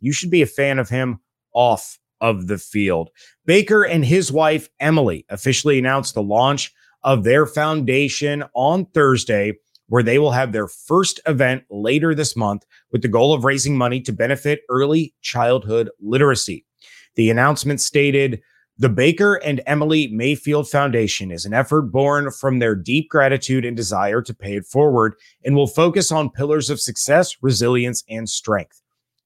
you 0.00 0.12
should 0.12 0.30
be 0.30 0.42
a 0.42 0.46
fan 0.46 0.78
of 0.78 0.88
him 0.88 1.20
off 1.52 1.98
of 2.20 2.46
the 2.46 2.58
field. 2.58 3.10
Baker 3.46 3.84
and 3.84 4.04
his 4.04 4.32
wife, 4.32 4.68
Emily, 4.80 5.24
officially 5.28 5.78
announced 5.78 6.14
the 6.14 6.22
launch 6.22 6.72
of 7.02 7.24
their 7.24 7.46
foundation 7.46 8.44
on 8.54 8.86
Thursday, 8.86 9.54
where 9.88 10.02
they 10.02 10.18
will 10.18 10.32
have 10.32 10.52
their 10.52 10.68
first 10.68 11.20
event 11.26 11.64
later 11.70 12.14
this 12.14 12.34
month 12.34 12.64
with 12.94 13.02
the 13.02 13.08
goal 13.08 13.34
of 13.34 13.44
raising 13.44 13.76
money 13.76 14.00
to 14.00 14.12
benefit 14.12 14.60
early 14.68 15.12
childhood 15.20 15.90
literacy. 16.00 16.64
The 17.16 17.28
announcement 17.28 17.80
stated, 17.80 18.40
the 18.78 18.88
Baker 18.88 19.34
and 19.44 19.60
Emily 19.66 20.06
Mayfield 20.06 20.70
Foundation 20.70 21.32
is 21.32 21.44
an 21.44 21.52
effort 21.52 21.90
born 21.90 22.30
from 22.30 22.60
their 22.60 22.76
deep 22.76 23.10
gratitude 23.10 23.64
and 23.64 23.76
desire 23.76 24.22
to 24.22 24.32
pay 24.32 24.54
it 24.54 24.64
forward 24.66 25.16
and 25.44 25.56
will 25.56 25.66
focus 25.66 26.12
on 26.12 26.30
pillars 26.30 26.70
of 26.70 26.80
success, 26.80 27.36
resilience, 27.42 28.04
and 28.08 28.30
strength. 28.30 28.80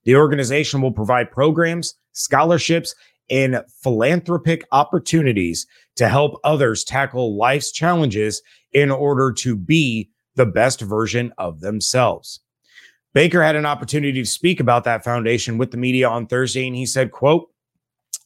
The 0.05 0.17
organization 0.17 0.81
will 0.81 0.93
provide 0.93 1.31
programs, 1.31 1.95
scholarships, 2.13 2.95
and 3.29 3.63
philanthropic 3.83 4.65
opportunities 4.73 5.67
to 5.97 6.09
help 6.09 6.41
others 6.43 6.85
tackle 6.85 7.37
life's 7.37 7.71
challenges 7.71 8.41
in 8.73 8.91
order 8.91 9.31
to 9.33 9.57
be 9.57 10.09
the 10.37 10.47
best 10.47 10.81
version 10.81 11.35
of 11.37 11.61
themselves. 11.61 12.41
Baker 13.19 13.43
had 13.43 13.57
an 13.57 13.67
opportunity 13.67 14.23
to 14.23 14.25
speak 14.25 14.61
about 14.61 14.85
that 14.85 15.03
foundation 15.03 15.59
with 15.59 15.73
the 15.73 15.77
media 15.77 16.09
on 16.09 16.29
Thursday, 16.29 16.69
and 16.69 16.77
he 16.77 16.87
said, 16.87 17.11
quote, 17.11 17.51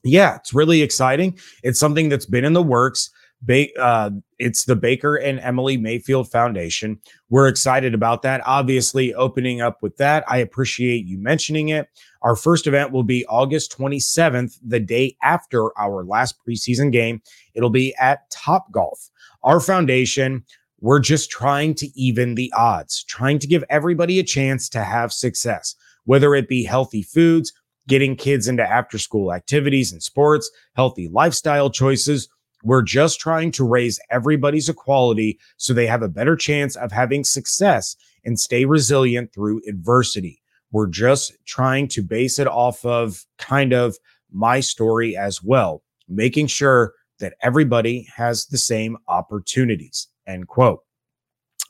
yeah, 0.05 0.37
it's 0.37 0.53
really 0.53 0.83
exciting. 0.83 1.39
It's 1.63 1.81
something 1.81 2.11
that's 2.11 2.27
been 2.27 2.45
in 2.45 2.53
the 2.53 2.63
works. 2.63 3.09
Ba- 3.41 3.75
uh, 3.81 4.11
it's 4.39 4.67
the 4.67 4.77
Baker 4.77 5.17
and 5.17 5.41
Emily 5.41 5.79
Mayfield 5.79 6.31
Foundation. 6.31 7.01
We're 7.31 7.49
excited 7.49 7.95
about 7.95 8.21
that. 8.21 8.43
Obviously, 8.45 9.15
opening 9.15 9.63
up 9.63 9.79
with 9.81 9.97
that, 9.97 10.25
I 10.29 10.37
appreciate 10.37 11.07
you 11.07 11.17
mentioning 11.17 11.71
it. 11.71 11.89
Our 12.21 12.37
first 12.37 12.67
event 12.67 12.93
will 12.93 13.03
be 13.03 13.25
August 13.31 13.75
27th, 13.75 14.59
the 14.63 14.79
day 14.79 15.17
after 15.23 15.71
our 15.79 16.05
last 16.05 16.35
preseason 16.47 16.93
game. 16.93 17.23
It'll 17.55 17.71
be 17.71 17.95
at 17.95 18.31
Top 18.31 18.71
Golf. 18.71 19.09
Our 19.43 19.59
foundation, 19.59 20.45
we're 20.83 20.99
just 20.99 21.31
trying 21.31 21.75
to 21.75 21.87
even 21.99 22.35
the 22.35 22.53
odds, 22.57 23.05
trying 23.05 23.39
to 23.39 23.47
give 23.47 23.63
everybody 23.71 24.19
a 24.19 24.25
chance 24.25 24.69
to 24.69 24.83
have 24.83 25.13
success, 25.13 25.77
whether 26.07 26.35
it 26.35 26.49
be 26.49 26.65
healthy 26.65 27.03
foods, 27.03 27.53
getting 27.87 28.17
kids 28.17 28.49
into 28.49 28.69
after 28.69 28.99
school 28.99 29.33
activities 29.33 29.93
and 29.93 30.03
sports, 30.03 30.51
healthy 30.75 31.09
lifestyle 31.09 31.71
choices. 31.71 32.29
We're 32.65 32.83
just 32.83 33.21
trying 33.21 33.53
to 33.53 33.65
raise 33.65 34.01
everybody's 34.11 34.69
equality 34.69 35.39
so 35.57 35.73
they 35.73 35.87
have 35.87 36.03
a 36.03 36.09
better 36.09 36.35
chance 36.35 36.75
of 36.75 36.91
having 36.91 37.23
success 37.23 37.95
and 38.25 38.39
stay 38.39 38.65
resilient 38.65 39.33
through 39.33 39.63
adversity. 39.69 40.43
We're 40.73 40.89
just 40.89 41.33
trying 41.47 41.87
to 41.89 42.03
base 42.03 42.41
it 42.41 42.49
off 42.49 42.85
of 42.85 43.25
kind 43.39 43.73
of 43.73 43.97
my 44.33 44.59
story 44.59 45.17
as 45.17 45.45
well, 45.45 45.85
making 46.09 46.49
sure 46.49 46.95
that 47.21 47.35
everybody 47.41 48.09
has 48.17 48.47
the 48.47 48.59
same 48.59 48.97
opportunities. 49.07 50.09
End 50.27 50.49
quote. 50.49 50.81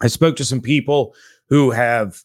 I 0.00 0.08
spoke 0.08 0.36
to 0.36 0.44
some 0.44 0.60
people 0.60 1.14
who 1.48 1.70
have 1.70 2.22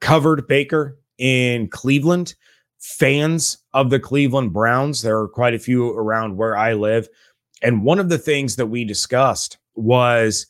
covered 0.00 0.46
Baker 0.46 0.98
in 1.18 1.68
Cleveland 1.68 2.34
fans 2.78 3.58
of 3.72 3.90
the 3.90 3.98
Cleveland 3.98 4.52
Browns. 4.52 5.02
There 5.02 5.18
are 5.18 5.28
quite 5.28 5.54
a 5.54 5.58
few 5.58 5.90
around 5.90 6.36
where 6.36 6.56
I 6.56 6.74
live. 6.74 7.08
And 7.62 7.82
one 7.82 7.98
of 7.98 8.10
the 8.10 8.18
things 8.18 8.56
that 8.56 8.66
we 8.66 8.84
discussed 8.84 9.58
was 9.74 10.46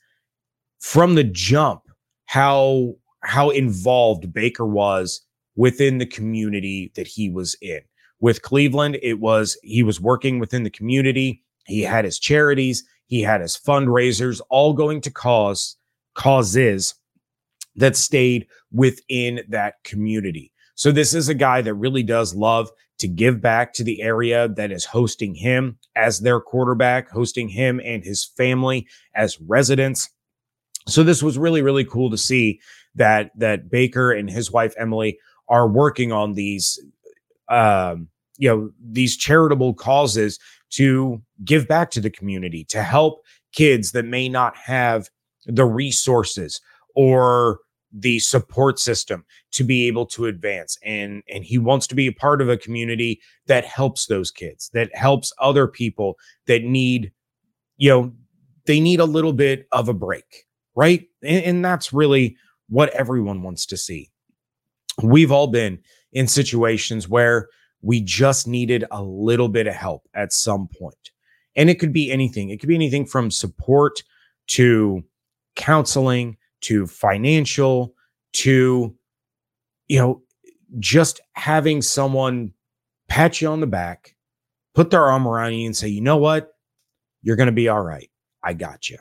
from 0.80 1.14
the 1.14 1.24
jump 1.24 1.82
how 2.26 2.94
how 3.22 3.50
involved 3.50 4.32
Baker 4.32 4.66
was 4.66 5.22
within 5.56 5.98
the 5.98 6.06
community 6.06 6.92
that 6.96 7.06
he 7.06 7.30
was 7.30 7.56
in. 7.62 7.80
With 8.20 8.42
Cleveland, 8.42 8.98
it 9.02 9.20
was 9.20 9.56
he 9.62 9.82
was 9.82 10.00
working 10.00 10.38
within 10.38 10.64
the 10.64 10.70
community. 10.70 11.42
He 11.66 11.82
had 11.82 12.04
his 12.04 12.18
charities, 12.18 12.84
he 13.06 13.22
had 13.22 13.40
his 13.40 13.56
fundraisers, 13.56 14.40
all 14.50 14.72
going 14.72 15.00
to 15.02 15.10
cause 15.10 15.76
causes 16.14 16.94
that 17.76 17.96
stayed 17.96 18.46
within 18.72 19.40
that 19.48 19.74
community. 19.84 20.52
So 20.74 20.90
this 20.90 21.14
is 21.14 21.28
a 21.28 21.34
guy 21.34 21.62
that 21.62 21.74
really 21.74 22.02
does 22.02 22.34
love 22.34 22.70
to 22.98 23.08
give 23.08 23.40
back 23.40 23.72
to 23.74 23.84
the 23.84 24.00
area 24.02 24.48
that 24.48 24.70
is 24.70 24.84
hosting 24.84 25.34
him 25.34 25.78
as 25.96 26.20
their 26.20 26.40
quarterback, 26.40 27.10
hosting 27.10 27.48
him 27.48 27.80
and 27.84 28.04
his 28.04 28.24
family 28.24 28.86
as 29.14 29.40
residents. 29.40 30.08
So 30.86 31.02
this 31.02 31.22
was 31.22 31.38
really 31.38 31.62
really 31.62 31.84
cool 31.84 32.10
to 32.10 32.18
see 32.18 32.60
that 32.94 33.30
that 33.36 33.70
Baker 33.70 34.12
and 34.12 34.30
his 34.30 34.52
wife 34.52 34.74
Emily 34.78 35.18
are 35.48 35.68
working 35.68 36.12
on 36.12 36.34
these 36.34 36.78
um 37.48 38.08
you 38.38 38.48
know 38.48 38.70
these 38.80 39.16
charitable 39.16 39.74
causes 39.74 40.38
to 40.76 41.22
give 41.44 41.68
back 41.68 41.90
to 41.92 42.00
the 42.00 42.10
community 42.10 42.64
to 42.64 42.82
help 42.82 43.22
kids 43.52 43.92
that 43.92 44.04
may 44.04 44.28
not 44.28 44.56
have 44.56 45.08
the 45.46 45.64
resources 45.64 46.60
or 46.94 47.60
the 47.92 48.18
support 48.18 48.78
system 48.78 49.24
to 49.52 49.62
be 49.62 49.86
able 49.86 50.06
to 50.06 50.26
advance. 50.26 50.78
And 50.84 51.22
and 51.28 51.44
he 51.44 51.58
wants 51.58 51.86
to 51.88 51.94
be 51.94 52.06
a 52.06 52.12
part 52.12 52.40
of 52.40 52.48
a 52.48 52.56
community 52.56 53.20
that 53.46 53.64
helps 53.64 54.06
those 54.06 54.30
kids 54.30 54.70
that 54.74 54.94
helps 54.96 55.32
other 55.38 55.68
people 55.68 56.16
that 56.46 56.62
need 56.64 57.12
you 57.76 57.90
know 57.90 58.12
they 58.66 58.80
need 58.80 59.00
a 59.00 59.04
little 59.04 59.32
bit 59.32 59.66
of 59.72 59.88
a 59.88 59.94
break 59.94 60.46
right? 60.74 61.08
And, 61.22 61.44
and 61.44 61.64
that's 61.64 61.92
really 61.92 62.36
what 62.68 62.90
everyone 62.90 63.42
wants 63.42 63.66
to 63.66 63.76
see. 63.76 64.10
We've 65.02 65.32
all 65.32 65.48
been 65.48 65.80
in 66.12 66.28
situations 66.28 67.08
where 67.08 67.48
we 67.84 68.00
just 68.00 68.48
needed 68.48 68.84
a 68.90 69.02
little 69.02 69.48
bit 69.48 69.66
of 69.66 69.74
help 69.74 70.08
at 70.14 70.32
some 70.32 70.68
point. 70.68 71.10
And 71.54 71.68
it 71.68 71.78
could 71.78 71.92
be 71.92 72.10
anything. 72.10 72.48
It 72.48 72.58
could 72.58 72.68
be 72.68 72.74
anything 72.74 73.04
from 73.04 73.30
support 73.30 74.02
to 74.48 75.04
counseling 75.54 76.36
to 76.62 76.86
financial 76.86 77.94
to 78.32 78.96
you 79.86 79.98
know 79.98 80.22
just 80.78 81.20
having 81.34 81.82
someone 81.82 82.52
pat 83.06 83.40
you 83.40 83.48
on 83.48 83.60
the 83.60 83.66
back 83.66 84.16
put 84.74 84.90
their 84.90 85.04
arm 85.04 85.28
around 85.28 85.52
you 85.52 85.66
and 85.66 85.76
say 85.76 85.88
you 85.88 86.00
know 86.00 86.16
what? 86.16 86.52
You're 87.22 87.36
going 87.36 87.46
to 87.46 87.52
be 87.52 87.68
all 87.68 87.82
right. 87.82 88.10
I 88.42 88.54
got 88.54 88.90
you. 88.90 88.98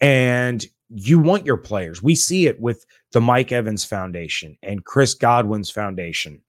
And 0.00 0.64
you 0.88 1.18
want 1.18 1.46
your 1.46 1.56
players. 1.56 2.02
We 2.02 2.14
see 2.14 2.46
it 2.46 2.60
with 2.60 2.86
the 3.12 3.20
Mike 3.20 3.50
Evans 3.50 3.84
Foundation 3.84 4.56
and 4.62 4.84
Chris 4.84 5.14
Godwin's 5.14 5.70
Foundation 5.70 6.40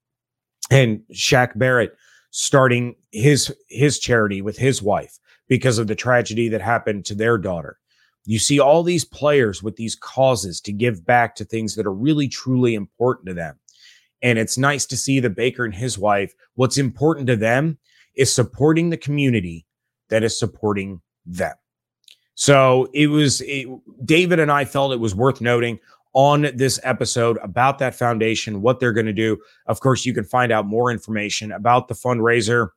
and 0.69 1.01
Shaq 1.13 1.57
Barrett 1.57 1.95
starting 2.31 2.95
his 3.11 3.53
his 3.69 3.99
charity 3.99 4.41
with 4.41 4.57
his 4.57 4.81
wife 4.81 5.17
because 5.47 5.77
of 5.77 5.87
the 5.87 5.95
tragedy 5.95 6.49
that 6.49 6.61
happened 6.61 7.05
to 7.05 7.15
their 7.15 7.37
daughter. 7.37 7.79
You 8.25 8.39
see 8.39 8.59
all 8.59 8.83
these 8.83 9.05
players 9.05 9.63
with 9.63 9.77
these 9.77 9.95
causes 9.95 10.59
to 10.61 10.73
give 10.73 11.05
back 11.05 11.35
to 11.35 11.45
things 11.45 11.75
that 11.75 11.85
are 11.85 11.93
really 11.93 12.27
truly 12.27 12.75
important 12.75 13.27
to 13.27 13.33
them. 13.33 13.57
And 14.21 14.37
it's 14.37 14.57
nice 14.57 14.85
to 14.87 14.97
see 14.97 15.19
the 15.19 15.29
Baker 15.29 15.63
and 15.63 15.73
his 15.73 15.97
wife. 15.97 16.33
What's 16.55 16.77
important 16.77 17.27
to 17.27 17.37
them 17.37 17.77
is 18.15 18.33
supporting 18.33 18.89
the 18.89 18.97
community 18.97 19.65
that 20.09 20.23
is 20.23 20.37
supporting 20.37 21.01
them. 21.25 21.53
So 22.35 22.89
it 22.93 23.07
was 23.07 23.41
it, 23.41 23.67
David 24.05 24.39
and 24.39 24.51
I 24.51 24.65
felt 24.65 24.93
it 24.93 24.99
was 24.99 25.15
worth 25.15 25.41
noting 25.41 25.79
on 26.17 26.49
this 26.55 26.79
episode 26.81 27.37
about 27.43 27.77
that 27.77 27.93
foundation, 27.93 28.63
what 28.63 28.79
they're 28.79 28.91
going 28.91 29.05
to 29.05 29.13
do. 29.13 29.37
Of 29.67 29.81
course, 29.81 30.03
you 30.03 30.15
can 30.15 30.23
find 30.23 30.51
out 30.51 30.65
more 30.65 30.89
information 30.89 31.51
about 31.51 31.89
the 31.89 31.93
fundraiser. 31.93 32.69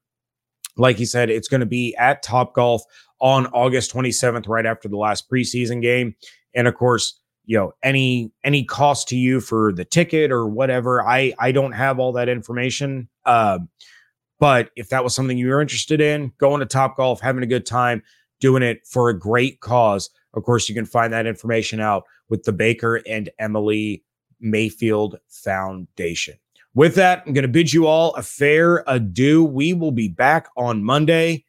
Like 0.76 0.98
he 0.98 1.06
said, 1.06 1.30
it's 1.30 1.48
going 1.48 1.60
to 1.60 1.66
be 1.66 1.96
at 1.96 2.22
Top 2.22 2.52
Golf 2.54 2.82
on 3.18 3.46
August 3.46 3.94
27th, 3.94 4.46
right 4.46 4.66
after 4.66 4.90
the 4.90 4.98
last 4.98 5.30
preseason 5.30 5.80
game. 5.80 6.14
And 6.54 6.68
of 6.68 6.74
course, 6.74 7.18
you 7.46 7.56
know, 7.56 7.72
any 7.82 8.30
any 8.44 8.62
cost 8.62 9.08
to 9.08 9.16
you 9.16 9.40
for 9.40 9.72
the 9.72 9.86
ticket 9.86 10.30
or 10.30 10.46
whatever, 10.46 11.02
I 11.02 11.32
I 11.38 11.50
don't 11.50 11.72
have 11.72 11.98
all 11.98 12.12
that 12.12 12.28
information. 12.28 13.08
Uh, 13.24 13.60
but 14.38 14.70
if 14.76 14.90
that 14.90 15.02
was 15.02 15.14
something 15.14 15.38
you 15.38 15.48
were 15.48 15.62
interested 15.62 16.02
in, 16.02 16.32
going 16.36 16.60
to 16.60 16.66
Top 16.66 16.98
Golf, 16.98 17.22
having 17.22 17.42
a 17.42 17.46
good 17.46 17.64
time, 17.64 18.02
doing 18.38 18.62
it 18.62 18.86
for 18.86 19.08
a 19.08 19.18
great 19.18 19.60
cause. 19.60 20.10
Of 20.34 20.44
course, 20.44 20.68
you 20.68 20.74
can 20.74 20.86
find 20.86 21.12
that 21.12 21.26
information 21.26 21.80
out 21.80 22.04
with 22.28 22.44
the 22.44 22.52
Baker 22.52 22.96
and 23.06 23.30
Emily 23.38 24.04
Mayfield 24.40 25.18
Foundation. 25.28 26.34
With 26.74 26.94
that, 26.94 27.24
I'm 27.26 27.32
going 27.32 27.42
to 27.42 27.48
bid 27.48 27.72
you 27.72 27.86
all 27.86 28.14
a 28.14 28.22
fair 28.22 28.84
adieu. 28.86 29.44
We 29.44 29.72
will 29.72 29.90
be 29.90 30.08
back 30.08 30.48
on 30.56 30.84
Monday 30.84 31.44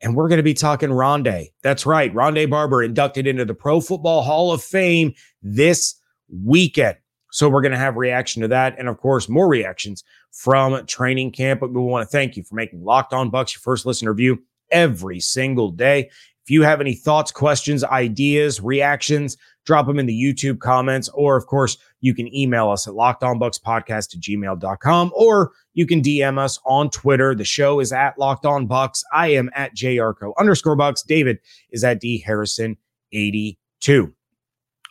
and 0.00 0.14
we're 0.14 0.28
going 0.28 0.38
to 0.38 0.42
be 0.42 0.54
talking 0.54 0.90
Rondé. 0.90 1.52
That's 1.62 1.86
right. 1.86 2.12
Rondé 2.14 2.48
Barber 2.48 2.82
inducted 2.82 3.26
into 3.26 3.44
the 3.44 3.54
Pro 3.54 3.80
Football 3.80 4.22
Hall 4.22 4.52
of 4.52 4.62
Fame 4.62 5.14
this 5.42 5.94
weekend. 6.28 6.96
So 7.32 7.48
we're 7.48 7.62
going 7.62 7.72
to 7.72 7.78
have 7.78 7.96
reaction 7.96 8.42
to 8.42 8.48
that. 8.48 8.78
And 8.78 8.88
of 8.88 8.98
course, 8.98 9.28
more 9.28 9.48
reactions 9.48 10.04
from 10.32 10.86
training 10.86 11.32
camp. 11.32 11.60
But 11.60 11.72
we 11.72 11.80
want 11.80 12.08
to 12.08 12.10
thank 12.10 12.36
you 12.36 12.42
for 12.42 12.54
making 12.54 12.82
Locked 12.82 13.12
On 13.12 13.30
Bucs 13.30 13.54
your 13.54 13.60
first 13.60 13.84
listen 13.84 14.08
review 14.08 14.42
every 14.70 15.20
single 15.20 15.70
day. 15.70 16.10
If 16.46 16.50
you 16.50 16.62
have 16.62 16.80
any 16.80 16.94
thoughts, 16.94 17.32
questions, 17.32 17.82
ideas, 17.82 18.60
reactions, 18.60 19.36
drop 19.64 19.88
them 19.88 19.98
in 19.98 20.06
the 20.06 20.14
YouTube 20.14 20.60
comments. 20.60 21.08
Or, 21.08 21.36
of 21.36 21.46
course, 21.46 21.76
you 22.00 22.14
can 22.14 22.32
email 22.32 22.70
us 22.70 22.86
at 22.86 22.94
lockedonbuckspodcast 22.94 24.14
at 24.14 24.20
gmail.com 24.20 25.10
or 25.12 25.50
you 25.74 25.88
can 25.88 26.00
DM 26.00 26.38
us 26.38 26.60
on 26.64 26.88
Twitter. 26.90 27.34
The 27.34 27.44
show 27.44 27.80
is 27.80 27.92
at 27.92 28.16
Locked 28.16 28.46
On 28.46 28.68
Bucs. 28.68 29.02
I 29.12 29.32
am 29.32 29.50
at 29.56 29.74
JYarcho 29.74 30.34
underscore 30.38 30.76
Bucs. 30.76 31.04
David 31.04 31.40
is 31.70 31.82
at 31.82 32.00
D 32.00 32.22
Harrison 32.24 32.76
82. 33.10 34.14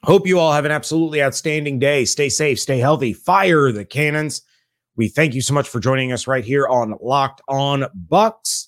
Hope 0.04 0.28
you 0.28 0.38
all 0.38 0.52
have 0.52 0.66
an 0.66 0.74
absolutely 0.74 1.24
outstanding 1.24 1.80
day. 1.80 2.04
Stay 2.04 2.28
safe, 2.28 2.60
stay 2.60 2.80
healthy, 2.80 3.14
fire 3.14 3.72
the 3.72 3.86
cannons. 3.86 4.42
We 4.98 5.08
thank 5.08 5.34
you 5.34 5.42
so 5.42 5.54
much 5.54 5.70
for 5.70 5.80
joining 5.80 6.12
us 6.12 6.28
right 6.28 6.44
here 6.44 6.68
on 6.68 6.98
Locked 7.02 7.42
On 7.48 7.86
Bucs 8.12 8.68